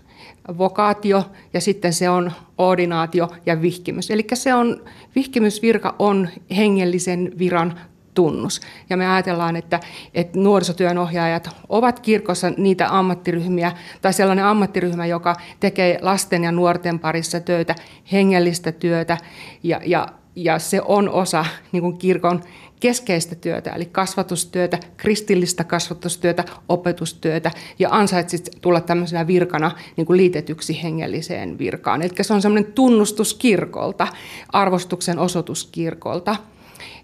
vokaatio 0.58 1.24
ja 1.54 1.60
sitten 1.60 1.92
se 1.92 2.10
on 2.10 2.32
ordinaatio 2.58 3.28
ja 3.46 3.62
vihkimys. 3.62 4.10
Eli 4.10 4.26
se 4.34 4.54
on, 4.54 4.84
vihkimysvirka 5.14 5.94
on 5.98 6.28
hengellisen 6.56 7.32
viran 7.38 7.80
tunnus. 8.14 8.60
Ja 8.90 8.96
me 8.96 9.12
ajatellaan, 9.12 9.56
että, 9.56 9.80
että 10.14 10.38
nuorisotyön 10.38 10.98
ohjaajat 10.98 11.50
ovat 11.68 12.00
kirkossa 12.00 12.50
niitä 12.56 12.98
ammattiryhmiä 12.98 13.72
tai 14.02 14.12
sellainen 14.12 14.44
ammattiryhmä, 14.44 15.06
joka 15.06 15.36
tekee 15.60 15.98
lasten 16.02 16.44
ja 16.44 16.52
nuorten 16.52 16.98
parissa 16.98 17.40
töitä, 17.40 17.74
hengellistä 18.12 18.72
työtä 18.72 19.18
ja, 19.62 19.80
ja, 19.86 20.08
ja 20.36 20.58
se 20.58 20.82
on 20.84 21.08
osa 21.08 21.44
niin 21.72 21.82
kuin 21.82 21.98
kirkon 21.98 22.42
keskeistä 22.80 23.34
työtä, 23.34 23.70
eli 23.70 23.84
kasvatustyötä, 23.84 24.78
kristillistä 24.96 25.64
kasvatustyötä, 25.64 26.44
opetustyötä, 26.68 27.50
ja 27.78 27.88
ansaitsit 27.92 28.50
tulla 28.60 28.80
tämmöisenä 28.80 29.26
virkana 29.26 29.70
niin 29.96 30.06
kuin 30.06 30.16
liitetyksi 30.16 30.82
hengelliseen 30.82 31.58
virkaan. 31.58 32.02
Eli 32.02 32.10
se 32.20 32.34
on 32.34 32.42
semmoinen 32.42 32.72
tunnustus 32.72 33.34
kirkolta, 33.34 34.06
arvostuksen 34.52 35.18
osoitus 35.18 35.68
kirkolta 35.72 36.36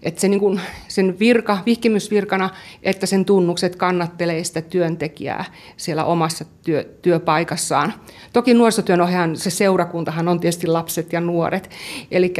että 0.03 0.21
se 0.21 0.27
niin 0.27 0.39
kuin, 0.39 0.61
sen 0.87 1.19
virka, 1.19 1.57
vihkimysvirkana, 1.65 2.49
että 2.83 3.05
sen 3.05 3.25
tunnukset 3.25 3.75
kannattelee 3.75 4.43
sitä 4.43 4.61
työntekijää 4.61 5.45
siellä 5.77 6.05
omassa 6.05 6.45
työ, 6.63 6.83
työpaikassaan. 7.01 7.93
Toki 8.33 8.53
nuorisotyönohjaajan 8.53 9.37
se 9.37 9.49
seurakuntahan 9.49 10.27
on 10.27 10.39
tietysti 10.39 10.67
lapset 10.67 11.13
ja 11.13 11.21
nuoret, 11.21 11.69
eli 12.11 12.33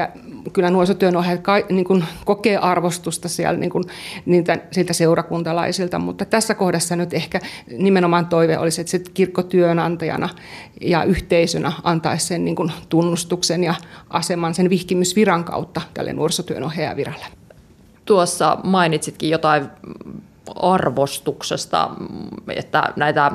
kyllä 0.54 0.70
nuorisotyönohjaajat 0.70 1.70
niin 1.70 1.86
kuin 1.86 2.04
kokee 2.26 2.58
arvostusta 2.58 3.30
siellä 3.30 3.60
niin 3.60 3.70
kuin, 3.70 3.84
niitä, 4.26 4.58
siltä 4.72 4.94
seurakuntalaisilta, 4.94 6.00
mutta 6.00 6.26
tässä 6.26 6.56
kohdassa 6.56 6.96
nyt 6.96 7.14
ehkä 7.14 7.40
nimenomaan 7.78 8.26
toive 8.26 8.58
olisi, 8.58 8.82
että 8.82 8.92
se 8.92 9.02
kirkko 9.14 9.44
työnantajana 9.44 10.30
ja 10.82 11.04
yhteisönä 11.04 11.72
antaisi 11.84 12.26
sen 12.26 12.46
niin 12.46 12.56
kuin 12.56 12.72
tunnustuksen 12.90 13.64
ja 13.64 13.76
aseman 14.10 14.54
sen 14.54 14.70
vihkimysviran 14.70 15.44
kautta 15.44 15.82
tälle 15.94 16.14
nuorisotyönohjaajaviralle. 16.14 17.26
Tuossa 18.08 18.58
mainitsitkin 18.64 19.30
jotain 19.30 19.68
arvostuksesta, 20.56 21.90
että 22.48 22.94
näitä 22.96 23.32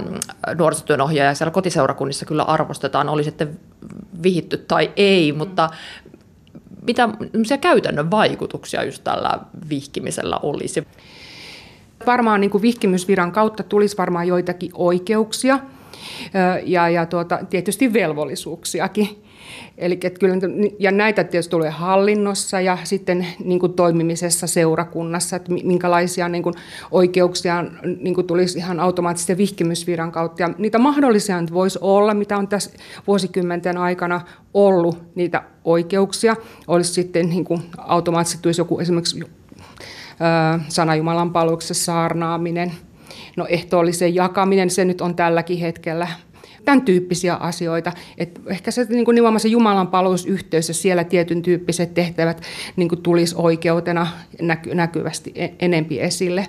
nuorisotyön 0.59 1.01
ohjaajia 1.01 1.35
siellä 1.35 1.51
kotiseurakunnissa 1.51 2.27
kyllä 2.27 2.43
arvostetaan, 2.43 3.09
oli 3.09 3.25
sitten 3.25 3.61
vihitty 4.23 4.57
tai 4.57 4.93
ei, 4.97 5.33
mutta 5.33 5.71
mitä 7.33 7.59
käytännön 7.61 8.11
vaikutuksia 8.11 8.85
just 8.85 9.05
tällä 9.05 9.39
vihkimisellä 9.69 10.39
olisi? 10.43 10.87
Varmaan 12.07 12.41
niin 12.41 12.51
kuin 12.51 12.63
vihkimysviran 12.63 13.33
kautta 13.33 13.63
tulisi 13.63 13.97
varmaan 13.97 14.27
joitakin 14.27 14.71
oikeuksia 14.75 15.59
ja, 16.65 16.89
ja 16.89 17.07
tuota, 17.07 17.39
tietysti 17.51 17.93
velvollisuuksiakin. 17.93 19.25
Eli 19.79 19.97
kyllä, 19.97 20.37
ja 20.79 20.91
näitä 20.91 21.25
tietysti 21.25 21.51
tulee 21.51 21.71
hallinnossa 21.71 22.61
ja 22.61 22.79
sitten 22.85 23.27
niin 23.45 23.61
kuin 23.61 23.73
toimimisessa 23.73 24.47
seurakunnassa, 24.47 25.37
että 25.37 25.53
minkälaisia 25.53 26.29
niin 26.29 26.43
kuin 26.43 26.55
oikeuksia 26.91 27.65
niin 28.01 28.15
kuin 28.15 28.27
tulisi 28.27 28.59
ihan 28.59 28.81
automaattisesti 28.81 29.37
vihkimysviran 29.37 30.13
kautta. 30.13 30.43
Ja 30.43 30.51
niitä 30.59 30.79
mahdollisia 30.79 31.41
nyt 31.41 31.53
voisi 31.53 31.79
olla, 31.83 32.15
mitä 32.15 32.37
on 32.37 32.49
tässä 32.49 32.71
vuosikymmenten 33.07 33.79
aikana 33.79 34.21
ollut 34.55 34.99
niitä 35.15 35.43
oikeuksia. 35.65 36.37
Olisi 36.69 36.93
sitten 36.93 37.29
niin 37.29 37.45
kuin 37.45 37.63
automaattisesti 37.79 38.43
tulisi 38.43 38.61
joku 38.61 38.79
esimerkiksi 38.79 39.21
sana 40.69 40.97
Jumalan 40.97 41.33
palveluksessa 41.33 41.85
saarnaaminen, 41.85 42.73
No 43.37 43.47
ehtoollisen 43.49 44.15
jakaminen, 44.15 44.71
se 44.71 44.85
nyt 44.85 45.01
on 45.01 45.15
tälläkin 45.15 45.59
hetkellä 45.59 46.09
tämän 46.65 46.83
tyyppisiä 46.83 47.35
asioita. 47.35 47.93
Et 48.19 48.41
ehkä 48.47 48.71
se 48.71 48.87
niin 48.89 49.05
kuin 49.05 49.15
nimenomaan 49.15 49.41
se 49.41 49.49
Jumalan 49.49 49.89
palvelusyhteys 49.89 50.69
ja 50.69 50.75
siellä 50.75 51.05
tietyn 51.05 51.43
tyyppiset 51.43 51.95
tehtävät 51.95 52.43
niin 52.77 52.89
kuin 52.89 53.03
tulisi 53.03 53.35
oikeutena 53.39 54.07
näky, 54.41 54.75
näkyvästi 54.75 55.33
e-, 55.35 55.49
enempi 55.59 56.01
esille. 56.01 56.47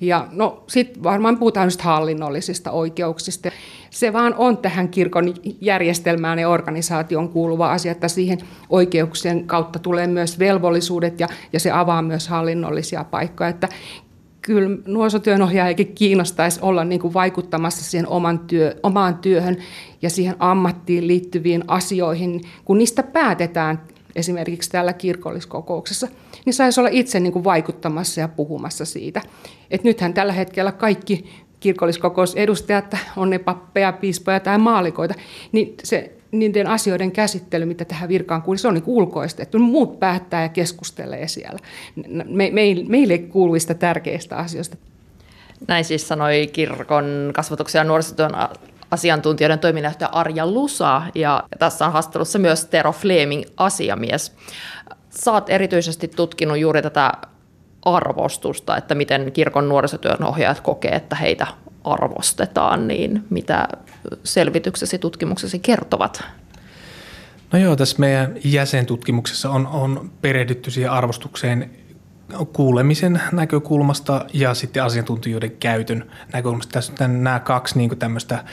Ja 0.00 0.28
no 0.32 0.64
sitten 0.66 1.02
varmaan 1.02 1.38
puhutaan 1.38 1.66
just 1.66 1.80
hallinnollisista 1.80 2.70
oikeuksista. 2.70 3.50
Se 3.90 4.12
vaan 4.12 4.34
on 4.34 4.58
tähän 4.58 4.88
kirkon 4.88 5.34
järjestelmään 5.60 6.38
ja 6.38 6.48
organisaation 6.48 7.28
kuuluva 7.28 7.72
asia, 7.72 7.92
että 7.92 8.08
siihen 8.08 8.38
oikeuksien 8.70 9.46
kautta 9.46 9.78
tulee 9.78 10.06
myös 10.06 10.38
velvollisuudet 10.38 11.20
ja, 11.20 11.28
ja 11.52 11.60
se 11.60 11.70
avaa 11.70 12.02
myös 12.02 12.28
hallinnollisia 12.28 13.04
paikkoja. 13.04 13.50
Että 13.50 13.68
kyllä 14.46 14.78
nuorisotyönohjaajakin 14.86 15.94
kiinnostaisi 15.94 16.60
olla 16.62 16.84
niin 16.84 17.00
kuin 17.00 17.14
vaikuttamassa 17.14 17.84
siihen 17.84 18.08
oman 18.08 18.38
työ, 18.38 18.74
omaan 18.82 19.18
työhön 19.18 19.56
ja 20.02 20.10
siihen 20.10 20.36
ammattiin 20.38 21.06
liittyviin 21.06 21.64
asioihin, 21.68 22.40
kun 22.64 22.78
niistä 22.78 23.02
päätetään 23.02 23.82
esimerkiksi 24.16 24.70
täällä 24.70 24.92
kirkolliskokouksessa, 24.92 26.08
niin 26.44 26.54
saisi 26.54 26.80
olla 26.80 26.90
itse 26.92 27.20
niin 27.20 27.32
kuin 27.32 27.44
vaikuttamassa 27.44 28.20
ja 28.20 28.28
puhumassa 28.28 28.84
siitä. 28.84 29.22
Et 29.70 29.84
nythän 29.84 30.14
tällä 30.14 30.32
hetkellä 30.32 30.72
kaikki 30.72 31.24
kirkolliskokousedustajat, 31.60 32.96
on 33.16 33.30
ne 33.30 33.38
pappeja, 33.38 33.92
piispoja 33.92 34.40
tai 34.40 34.58
maalikoita, 34.58 35.14
niin 35.52 35.74
se 35.84 36.15
niiden 36.30 36.66
asioiden 36.66 37.12
käsittely, 37.12 37.64
mitä 37.64 37.84
tähän 37.84 38.08
virkaan 38.08 38.42
kuuluu, 38.42 38.58
se 38.58 38.68
on 38.68 38.74
niin 38.74 38.84
ulkoistettu. 38.86 39.58
Muut 39.58 40.00
päättää 40.00 40.42
ja 40.42 40.48
keskustelee 40.48 41.28
siellä. 41.28 41.58
Me, 42.24 42.50
me, 42.50 42.62
meille 42.88 43.18
kuuluvista 43.18 43.74
tärkeistä 43.74 44.36
asioista. 44.36 44.76
Näin 45.68 45.84
siis 45.84 46.08
sanoi 46.08 46.50
kirkon 46.52 47.30
kasvatuksen 47.34 47.80
ja 47.80 47.84
nuorisotyön 47.84 48.32
asiantuntijoiden 48.90 49.58
toiminnanjohtaja 49.58 50.08
Arja 50.08 50.46
Lusa 50.46 51.02
ja 51.14 51.44
tässä 51.58 51.86
on 51.86 51.92
haastattelussa 51.92 52.38
myös 52.38 52.64
Tero 52.64 52.92
Fleming, 52.92 53.42
asiamies. 53.56 54.32
Saat 55.10 55.50
erityisesti 55.50 56.08
tutkinut 56.08 56.58
juuri 56.58 56.82
tätä 56.82 57.12
arvostusta, 57.82 58.76
että 58.76 58.94
miten 58.94 59.32
kirkon 59.32 59.68
nuorisotyön 59.68 60.24
ohjaajat 60.24 60.60
kokee, 60.60 60.90
että 60.90 61.16
heitä 61.16 61.46
arvostetaan, 61.86 62.88
niin 62.88 63.24
mitä 63.30 63.68
selvityksesi, 64.24 64.98
tutkimuksesi 64.98 65.58
kertovat? 65.58 66.22
No 67.52 67.58
joo, 67.58 67.76
tässä 67.76 67.96
meidän 67.98 68.34
jäsentutkimuksessa 68.44 69.50
on, 69.50 69.66
on 69.66 70.10
perehdytty 70.22 70.70
siihen 70.70 70.90
arvostukseen 70.90 71.70
kuulemisen 72.52 73.22
näkökulmasta 73.32 74.24
ja 74.32 74.54
sitten 74.54 74.82
asiantuntijoiden 74.82 75.50
käytön 75.50 76.10
näkökulmasta. 76.32 76.72
Tässä 76.72 77.08
nämä 77.08 77.40
kaksi 77.40 77.78
niin 77.78 77.98
tämmöistä 77.98 78.44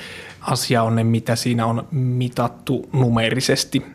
asiaa 0.42 0.84
on 0.84 0.96
ne, 0.96 1.04
mitä 1.04 1.36
siinä 1.36 1.66
on 1.66 1.88
mitattu 1.92 2.90
numerisesti. 2.94 3.86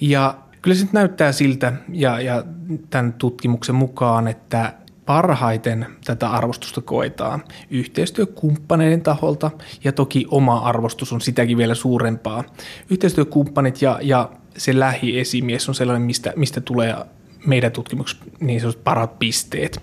Ja 0.00 0.38
kyllä 0.62 0.76
se 0.76 0.86
näyttää 0.92 1.32
siltä 1.32 1.72
ja, 1.92 2.20
ja 2.20 2.44
tämän 2.90 3.12
tutkimuksen 3.12 3.74
mukaan, 3.74 4.28
että 4.28 4.72
parhaiten 5.06 5.86
tätä 6.04 6.28
arvostusta 6.28 6.80
koetaan 6.80 7.44
yhteistyökumppaneiden 7.70 9.02
taholta 9.02 9.50
ja 9.84 9.92
toki 9.92 10.26
oma 10.30 10.58
arvostus 10.58 11.12
on 11.12 11.20
sitäkin 11.20 11.56
vielä 11.56 11.74
suurempaa. 11.74 12.44
Yhteistyökumppanit 12.90 13.82
ja, 13.82 13.98
ja 14.02 14.30
se 14.56 14.78
lähiesimies 14.78 15.68
on 15.68 15.74
sellainen, 15.74 16.02
mistä, 16.02 16.32
mistä 16.36 16.60
tulee 16.60 16.96
meidän 17.46 17.72
tutkimuksessa 17.72 18.24
niin 18.40 18.60
sellaiset 18.60 18.84
parat 18.84 19.18
pisteet. 19.18 19.80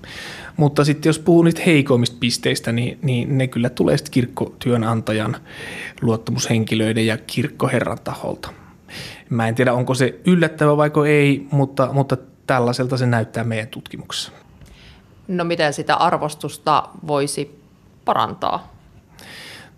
Mutta 0.58 0.86
sitten 0.86 1.10
jos 1.10 1.20
puhuu 1.20 1.44
niistä 1.44 1.62
heikoimmista 1.66 2.18
pisteistä, 2.20 2.72
niin, 2.72 3.00
niin 3.02 3.38
ne 3.38 3.48
kyllä 3.48 3.70
tulee 3.70 3.98
sitten 3.98 4.12
kirkkotyönantajan, 4.12 5.38
luottamushenkilöiden 6.02 7.08
ja 7.08 7.18
kirkkoherran 7.18 7.98
taholta. 8.04 8.54
Mä 9.30 9.48
en 9.48 9.56
tiedä, 9.56 9.74
onko 9.74 9.94
se 9.94 10.20
yllättävä 10.26 10.78
vai 10.78 10.92
ei, 11.08 11.48
mutta, 11.52 11.90
mutta 11.94 12.18
tällaiselta 12.48 12.98
se 12.98 13.06
näyttää 13.06 13.44
meidän 13.44 13.68
tutkimuksessa. 13.68 14.32
No 15.32 15.44
miten 15.44 15.74
sitä 15.74 15.96
arvostusta 15.96 16.90
voisi 17.08 17.62
parantaa? 18.06 18.72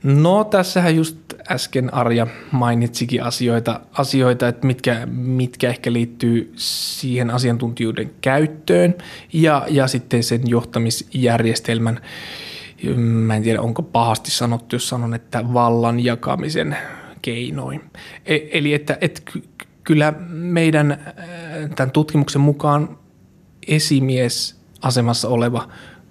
No 0.03 0.43
tässähän 0.43 0.95
just 0.95 1.17
äsken 1.51 1.93
Arja 1.93 2.27
mainitsikin 2.51 3.23
asioita, 3.23 3.79
asioita 3.93 4.47
että 4.47 4.67
mitkä, 4.67 5.05
mitkä 5.11 5.69
ehkä 5.69 5.93
liittyy 5.93 6.53
siihen 6.55 7.29
asiantuntijuuden 7.29 8.11
käyttöön 8.21 8.95
ja, 9.33 9.65
ja 9.69 9.87
sitten 9.87 10.23
sen 10.23 10.41
johtamisjärjestelmän, 10.45 12.01
mä 12.97 13.35
en 13.35 13.43
tiedä 13.43 13.61
onko 13.61 13.81
pahasti 13.81 14.31
sanottu, 14.31 14.75
jos 14.75 14.89
sanon, 14.89 15.13
että 15.13 15.53
vallan 15.53 15.99
jakamisen 15.99 16.77
keinoin. 17.21 17.81
E, 18.25 18.37
eli 18.51 18.73
että, 18.73 18.97
että 19.01 19.21
kyllä 19.83 20.13
meidän 20.29 21.13
tämän 21.75 21.91
tutkimuksen 21.91 22.41
mukaan 22.41 22.97
esimies 23.67 24.62
asemassa 24.83 25.29
oleva 25.29 25.67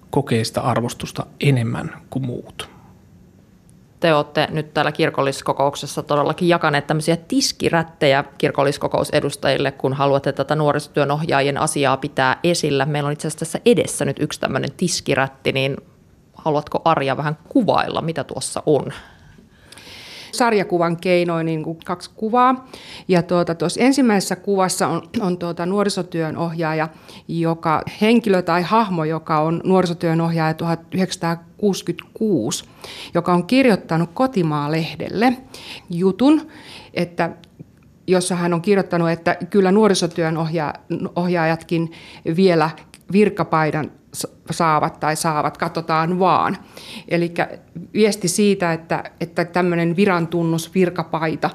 kokee 0.09 0.43
sitä 0.43 0.61
arvostusta 0.61 1.25
enemmän 1.39 2.01
kuin 2.09 2.25
muut 2.25 2.73
te 4.03 4.13
olette 4.13 4.47
nyt 4.51 4.73
täällä 4.73 4.91
kirkolliskokouksessa 4.91 6.03
todellakin 6.03 6.47
jakaneet 6.47 6.87
tämmöisiä 6.87 7.17
tiskirättejä 7.17 8.23
kirkolliskokousedustajille, 8.37 9.71
kun 9.71 9.93
haluatte 9.93 10.31
tätä 10.31 10.55
nuorisotyön 10.55 11.11
ohjaajien 11.11 11.57
asiaa 11.57 11.97
pitää 11.97 12.39
esillä. 12.43 12.85
Meillä 12.85 13.07
on 13.07 13.13
itse 13.13 13.27
asiassa 13.27 13.39
tässä 13.39 13.59
edessä 13.65 14.05
nyt 14.05 14.19
yksi 14.19 14.39
tämmöinen 14.39 14.71
tiskirätti, 14.77 15.51
niin 15.51 15.77
haluatko 16.33 16.81
Arja 16.85 17.17
vähän 17.17 17.37
kuvailla, 17.49 18.01
mitä 18.01 18.23
tuossa 18.23 18.63
on? 18.65 18.85
Sarjakuvan 20.33 20.97
keinoin 20.97 21.45
niin 21.45 21.63
kuin 21.63 21.77
kaksi 21.85 22.09
kuvaa. 22.15 22.67
Ja 23.07 23.23
tuota, 23.23 23.55
tuossa 23.55 23.81
ensimmäisessä 23.81 24.35
kuvassa 24.35 24.87
on, 24.87 25.01
on 25.19 25.37
tuota 25.37 25.65
nuorisotyön 25.65 26.37
ohjaaja, 26.37 26.87
joka, 27.27 27.81
henkilö 28.01 28.41
tai 28.41 28.61
hahmo, 28.61 29.03
joka 29.03 29.39
on 29.39 29.61
nuorisotyön 29.63 30.21
ohjaaja 30.21 30.53
1966, 30.53 32.65
joka 33.13 33.33
on 33.33 33.47
kirjoittanut 33.47 34.09
Kotimaa-lehdelle 34.13 35.37
jutun, 35.89 36.47
että 36.93 37.29
jossa 38.07 38.35
hän 38.35 38.53
on 38.53 38.61
kirjoittanut, 38.61 39.09
että 39.09 39.37
kyllä 39.49 39.71
nuorisotyön 39.71 40.35
ohjaajatkin 41.15 41.91
vielä 42.35 42.69
virkapaidan 43.11 43.91
saavat 44.51 44.99
tai 44.99 45.15
saavat, 45.15 45.57
katsotaan 45.57 46.19
vaan. 46.19 46.57
Eli 47.07 47.33
viesti 47.93 48.27
siitä, 48.27 48.73
että, 48.73 49.03
että 49.19 49.45
tämmöinen 49.45 49.95
viran 49.95 50.27
tunnus, 50.27 50.75
virkapaita, 50.75 51.49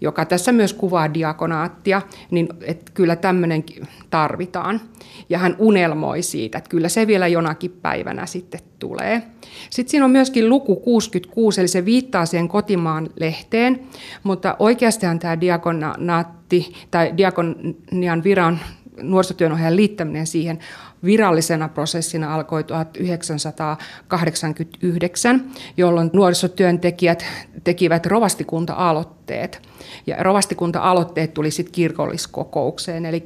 joka 0.00 0.24
tässä 0.24 0.52
myös 0.52 0.72
kuvaa 0.72 1.14
diakonaattia, 1.14 2.02
niin 2.30 2.48
että 2.60 2.92
kyllä 2.94 3.16
tämmöinen 3.16 3.64
tarvitaan. 4.10 4.80
Ja 5.28 5.38
hän 5.38 5.56
unelmoi 5.58 6.22
siitä, 6.22 6.58
että 6.58 6.70
kyllä 6.70 6.88
se 6.88 7.06
vielä 7.06 7.28
jonakin 7.28 7.78
päivänä 7.82 8.26
sitten 8.26 8.60
tulee. 8.78 9.22
Sitten 9.70 9.90
siinä 9.90 10.04
on 10.04 10.10
myöskin 10.10 10.48
luku 10.48 10.76
66, 10.76 11.60
eli 11.60 11.68
se 11.68 11.84
viittaa 11.84 12.26
siihen 12.26 12.48
kotimaan 12.48 13.10
lehteen, 13.20 13.80
mutta 14.22 14.56
oikeastihan 14.58 15.18
tämä 15.18 15.40
diakonaatti 15.40 16.72
tai 16.90 17.16
diakonian 17.16 18.24
viran 18.24 18.60
nuorisotyönohjaajan 19.02 19.76
liittäminen 19.76 20.26
siihen 20.26 20.58
virallisena 21.04 21.68
prosessina 21.68 22.34
alkoi 22.34 22.64
1989, 22.64 25.44
jolloin 25.76 26.10
nuorisotyöntekijät 26.12 27.24
tekivät 27.64 28.06
rovastikunta-aloitteet. 28.06 29.68
Ja 30.06 30.22
rovastikunta-aloitteet 30.22 31.34
tuli 31.34 31.50
sitten 31.50 31.72
kirkolliskokoukseen, 31.72 33.06
eli, 33.06 33.24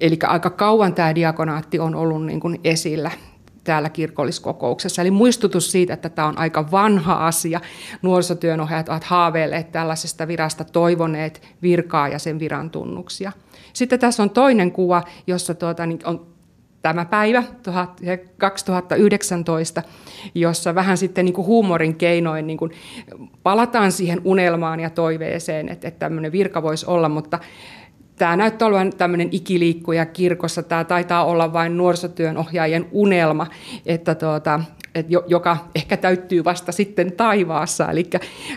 eli 0.00 0.18
aika 0.22 0.50
kauan 0.50 0.94
tämä 0.94 1.14
diakonaatti 1.14 1.78
on 1.78 1.94
ollut 1.94 2.26
niin 2.26 2.40
kuin 2.40 2.60
esillä 2.64 3.10
täällä 3.64 3.88
kirkolliskokouksessa. 3.88 5.02
Eli 5.02 5.10
muistutus 5.10 5.72
siitä, 5.72 5.94
että 5.94 6.08
tämä 6.08 6.28
on 6.28 6.38
aika 6.38 6.70
vanha 6.70 7.26
asia. 7.26 7.60
Nuorisotyönohjaajat 8.02 8.88
ovat 8.88 9.04
haaveilleet 9.04 9.72
tällaisesta 9.72 10.28
virasta, 10.28 10.64
toivoneet 10.64 11.42
virkaa 11.62 12.08
ja 12.08 12.18
sen 12.18 12.38
viran 12.38 12.70
tunnuksia. 12.70 13.32
Sitten 13.72 14.00
tässä 14.00 14.22
on 14.22 14.30
toinen 14.30 14.72
kuva, 14.72 15.02
jossa 15.26 15.54
tuota, 15.54 15.86
niin 15.86 16.00
on 16.04 16.33
tämä 16.84 17.04
päivä 17.04 17.42
2019, 18.38 19.82
jossa 20.34 20.74
vähän 20.74 20.96
sitten 20.96 21.24
niin 21.24 21.32
kuin 21.32 21.46
huumorin 21.46 21.96
keinoin 21.96 22.46
niin 22.46 22.56
kuin 22.56 22.70
palataan 23.42 23.92
siihen 23.92 24.20
unelmaan 24.24 24.80
ja 24.80 24.90
toiveeseen, 24.90 25.68
että, 25.68 25.88
että 25.88 25.98
tämmöinen 25.98 26.32
virka 26.32 26.62
voisi 26.62 26.86
olla, 26.86 27.08
mutta 27.08 27.38
tämä 28.16 28.36
näyttää 28.36 28.68
olevan 28.68 28.92
tämmöinen 28.92 29.28
ikiliikkuja 29.32 30.06
kirkossa. 30.06 30.62
Tämä 30.62 30.84
taitaa 30.84 31.24
olla 31.24 31.52
vain 31.52 31.76
nuorisotyön 31.76 32.36
ohjaajien 32.36 32.86
unelma, 32.92 33.46
että 33.86 34.14
tuota, 34.14 34.60
et 34.94 35.06
joka 35.26 35.56
ehkä 35.74 35.96
täyttyy 35.96 36.44
vasta 36.44 36.72
sitten 36.72 37.12
taivaassa. 37.12 37.90
Eli 37.90 38.10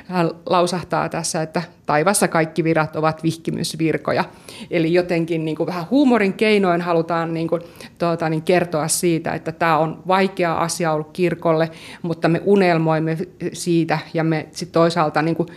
hän 0.06 0.32
lausahtaa 0.46 1.10
tässä, 1.10 1.42
että 1.42 1.62
taivassa 1.86 2.28
kaikki 2.28 2.64
virat 2.64 2.96
ovat 2.96 3.24
vihkimysvirkoja. 3.24 4.24
Eli 4.72 4.94
jotenkin 4.94 5.46
niin 5.46 5.58
kuin 5.58 5.68
vähän 5.68 5.86
huumorin 5.92 6.34
keinoin 6.34 6.82
halutaan 6.82 7.34
niin 7.34 7.48
kuin, 7.48 7.62
tuota, 7.98 8.30
niin 8.30 8.42
kertoa 8.42 8.88
siitä, 8.88 9.34
että 9.34 9.52
tämä 9.52 9.78
on 9.78 10.04
vaikea 10.08 10.54
asia 10.58 10.92
ollut 10.92 11.12
kirkolle, 11.14 11.72
mutta 12.02 12.28
me 12.28 12.42
unelmoimme 12.46 13.18
siitä 13.54 14.00
ja 14.14 14.24
me 14.24 14.48
sitten 14.52 14.74
toisaalta 14.74 15.22
niin 15.22 15.36
kuin 15.36 15.48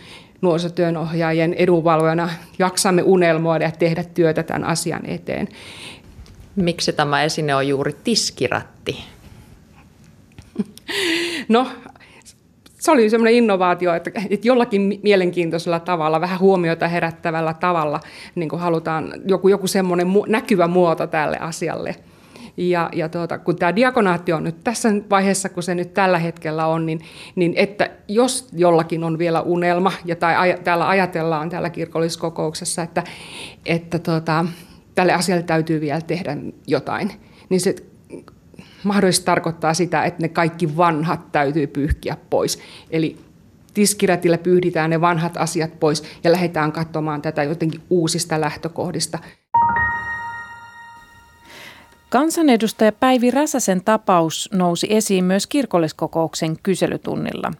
nuorisotyönohjaajien 0.41 1.53
edunvalvojana 1.53 2.29
jaksamme 2.59 3.01
unelmoida 3.01 3.65
ja 3.65 3.71
tehdä 3.71 4.03
työtä 4.03 4.43
tämän 4.43 4.63
asian 4.63 5.05
eteen. 5.05 5.47
Miksi 6.55 6.93
tämä 6.93 7.23
esine 7.23 7.55
on 7.55 7.67
juuri 7.67 7.95
tiskiratti? 8.03 9.03
No, 11.49 11.67
se 12.79 12.91
oli 12.91 13.09
semmoinen 13.09 13.33
innovaatio, 13.33 13.93
että, 13.93 14.11
että 14.29 14.47
jollakin 14.47 14.99
mielenkiintoisella 15.03 15.79
tavalla, 15.79 16.21
vähän 16.21 16.39
huomiota 16.39 16.87
herättävällä 16.87 17.53
tavalla 17.53 17.99
niin 18.35 18.49
halutaan 18.57 19.13
joku, 19.25 19.47
joku 19.47 19.67
semmoinen 19.67 20.07
näkyvä 20.27 20.67
muoto 20.67 21.07
tälle 21.07 21.37
asialle. 21.37 21.95
Ja, 22.57 22.89
ja 22.93 23.09
tuota, 23.09 23.37
kun 23.37 23.55
tämä 23.55 23.75
diakonaatti 23.75 24.33
on 24.33 24.43
nyt 24.43 24.63
tässä 24.63 24.89
vaiheessa, 25.09 25.49
kun 25.49 25.63
se 25.63 25.75
nyt 25.75 25.93
tällä 25.93 26.19
hetkellä 26.19 26.65
on, 26.65 26.85
niin, 26.85 27.01
niin 27.35 27.53
että 27.55 27.89
jos 28.07 28.47
jollakin 28.53 29.03
on 29.03 29.17
vielä 29.17 29.41
unelma, 29.41 29.91
ja 30.05 30.15
tai 30.15 30.35
aj, 30.35 30.53
täällä 30.63 30.89
ajatellaan 30.89 31.49
täällä 31.49 31.69
kirkolliskokouksessa, 31.69 32.81
että, 32.81 33.03
että 33.65 33.99
tuota, 33.99 34.45
tälle 34.95 35.13
asialle 35.13 35.43
täytyy 35.43 35.81
vielä 35.81 36.01
tehdä 36.01 36.37
jotain, 36.67 37.11
niin 37.49 37.61
se 37.61 37.75
mahdollisesti 38.83 39.25
tarkoittaa 39.25 39.73
sitä, 39.73 40.03
että 40.03 40.21
ne 40.21 40.29
kaikki 40.29 40.77
vanhat 40.77 41.31
täytyy 41.31 41.67
pyyhkiä 41.67 42.17
pois. 42.29 42.59
Eli 42.89 43.17
tiskirätillä 43.73 44.37
pyyhditään 44.37 44.89
ne 44.89 45.01
vanhat 45.01 45.37
asiat 45.37 45.79
pois 45.79 46.03
ja 46.23 46.31
lähdetään 46.31 46.71
katsomaan 46.71 47.21
tätä 47.21 47.43
jotenkin 47.43 47.81
uusista 47.89 48.41
lähtökohdista. 48.41 49.19
Kansanedustaja 52.11 52.91
Päivi 52.91 53.31
Räsäsen 53.31 53.83
tapaus 53.83 54.49
nousi 54.53 54.87
esiin 54.89 55.23
myös 55.23 55.47
kirkolliskokouksen 55.47 56.57
kyselytunnilla. 56.63 57.51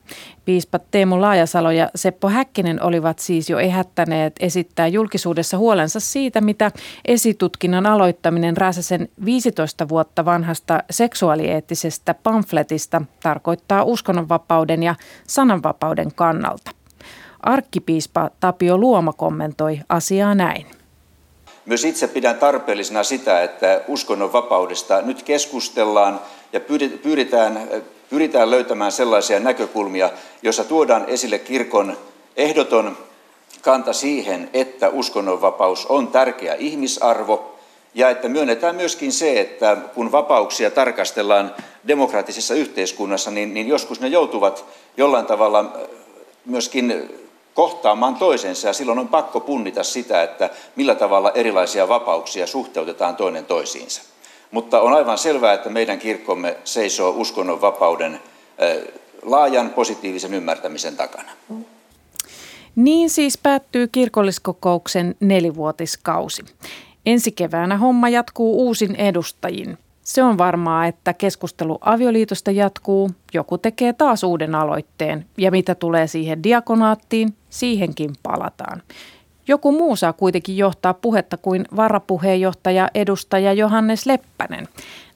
Piispat 0.46 0.84
Teemu 0.92 1.22
Laajasalo 1.22 1.72
ja 1.72 1.90
Seppo 1.96 2.30
Häkkinen 2.30 2.84
olivat 2.84 3.20
siis 3.20 3.50
jo 3.50 3.60
ehättäneet 3.60 4.36
esittää 4.40 4.88
julkisuudessa 4.88 5.58
huolensa 5.58 6.00
siitä, 6.00 6.42
mitä 6.42 6.72
esitutkinnan 7.06 7.86
aloittaminen 7.86 8.58
Räsäsen 8.58 9.10
15 9.26 9.90
vuotta 9.90 10.26
vanhasta 10.26 10.84
seksuaalieettisestä 10.90 12.14
pamfletista 12.14 13.02
tarkoittaa 13.24 13.84
uskonnonvapauden 13.84 14.84
ja 14.84 14.96
sananvapauden 15.28 16.12
kannalta. 16.16 16.72
Arkkipiispa 17.40 18.30
Tapio 18.40 18.78
Luoma 18.78 19.14
kommentoi 19.14 19.80
asiaa 19.90 20.36
näin. 20.36 20.81
Myös 21.66 21.86
itse 21.86 22.08
pidän 22.08 22.40
tarpeellisena 22.40 23.04
sitä, 23.04 23.44
että 23.44 23.82
uskonnonvapaudesta 23.88 25.02
nyt 25.02 25.24
keskustellaan 25.24 26.22
ja 26.54 26.60
pyritään, 27.04 27.68
pyritään 28.10 28.52
löytämään 28.52 28.92
sellaisia 28.92 29.40
näkökulmia, 29.40 30.10
joissa 30.42 30.64
tuodaan 30.64 31.06
esille 31.08 31.40
kirkon 31.40 31.98
ehdoton 32.38 32.98
kanta 33.62 33.94
siihen, 33.94 34.50
että 34.54 34.90
uskonnonvapaus 34.90 35.86
on 35.86 36.08
tärkeä 36.08 36.54
ihmisarvo 36.54 37.56
ja 37.94 38.10
että 38.10 38.28
myönnetään 38.28 38.76
myöskin 38.76 39.12
se, 39.12 39.40
että 39.40 39.78
kun 39.96 40.12
vapauksia 40.12 40.72
tarkastellaan 40.72 41.56
demokraattisessa 41.88 42.54
yhteiskunnassa, 42.54 43.32
niin, 43.32 43.54
niin 43.54 43.68
joskus 43.68 44.00
ne 44.00 44.08
joutuvat 44.08 44.66
jollain 44.98 45.26
tavalla 45.26 45.78
myöskin 46.46 47.10
kohtaamaan 47.54 48.16
toisensa 48.16 48.68
ja 48.68 48.74
silloin 48.74 49.00
on 49.00 49.08
pakko 49.08 49.40
punnita 49.40 49.84
sitä, 49.84 50.24
että 50.24 50.50
millä 50.76 50.96
tavalla 50.96 51.32
erilaisia 51.32 51.88
vapauksia 51.88 52.48
suhteutetaan 52.48 53.16
toinen 53.16 53.46
toisiinsa. 53.46 54.02
Mutta 54.52 54.82
on 54.82 54.94
aivan 54.94 55.18
selvää, 55.18 55.54
että 55.54 55.70
meidän 55.70 56.00
kirkkomme 56.00 56.58
seisoo 56.64 57.14
uskonnon 57.18 57.62
vapauden 57.62 58.20
laajan 59.24 59.70
positiivisen 59.70 60.34
ymmärtämisen 60.34 60.98
takana. 60.98 61.32
Niin 62.76 63.10
siis 63.10 63.38
päättyy 63.38 63.88
kirkolliskokouksen 63.88 65.16
nelivuotiskausi. 65.20 66.42
Ensi 67.06 67.32
keväänä 67.32 67.78
homma 67.78 68.10
jatkuu 68.10 68.66
uusin 68.68 68.96
edustajin. 68.96 69.78
Se 70.12 70.24
on 70.24 70.38
varmaa, 70.38 70.88
että 70.88 71.14
keskustelu 71.14 71.78
avioliitosta 71.82 72.52
jatkuu, 72.52 73.12
joku 73.34 73.58
tekee 73.58 73.94
taas 73.94 74.24
uuden 74.24 74.56
aloitteen 74.56 75.26
ja 75.38 75.52
mitä 75.52 75.76
tulee 75.76 76.08
siihen 76.08 76.44
diakonaattiin, 76.44 77.34
siihenkin 77.50 78.12
palataan. 78.24 78.84
Joku 79.48 79.72
muu 79.72 79.96
saa 79.96 80.14
kuitenkin 80.14 80.58
johtaa 80.58 80.94
puhetta 80.94 81.38
kuin 81.38 81.66
varapuheenjohtaja 81.76 82.90
edustaja 82.94 83.54
Johannes 83.54 84.06
Leppänen. 84.06 84.68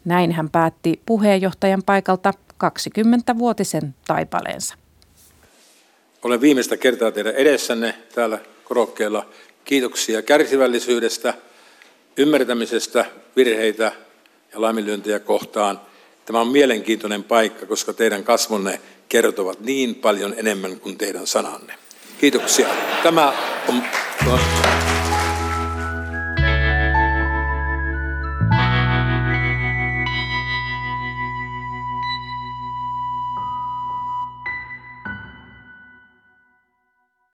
Näin 0.06 0.32
hän 0.32 0.50
päätti 0.50 1.02
puheenjohtajan 1.06 1.84
paikalta 1.86 2.34
20-vuotisen 2.64 3.96
taipaleensa. 4.08 4.76
Olen 6.24 6.42
viimeistä 6.42 6.78
kertaa 6.78 7.12
teidän 7.12 7.36
edessänne 7.36 7.96
täällä 8.16 8.40
korokkeella. 8.64 9.26
Kiitoksia 9.66 10.22
kärsivällisyydestä, 10.22 11.34
ymmärtämisestä, 12.18 13.06
virheitä 13.36 14.05
ja 14.56 14.62
laiminlyöntejä 14.62 15.20
kohtaan. 15.20 15.82
Tämä 16.26 16.42
on 16.42 16.48
mielenkiintoinen 16.48 17.24
paikka, 17.24 17.66
koska 17.66 17.94
teidän 17.94 18.24
kasvonne 18.24 18.82
kertovat 19.10 19.60
niin 19.60 19.96
paljon 19.96 20.34
enemmän 20.38 20.80
kuin 20.80 20.98
teidän 20.98 21.28
sananne. 21.28 21.74
Kiitoksia. 22.20 22.68
Tämä 23.04 23.34
on... 23.68 23.84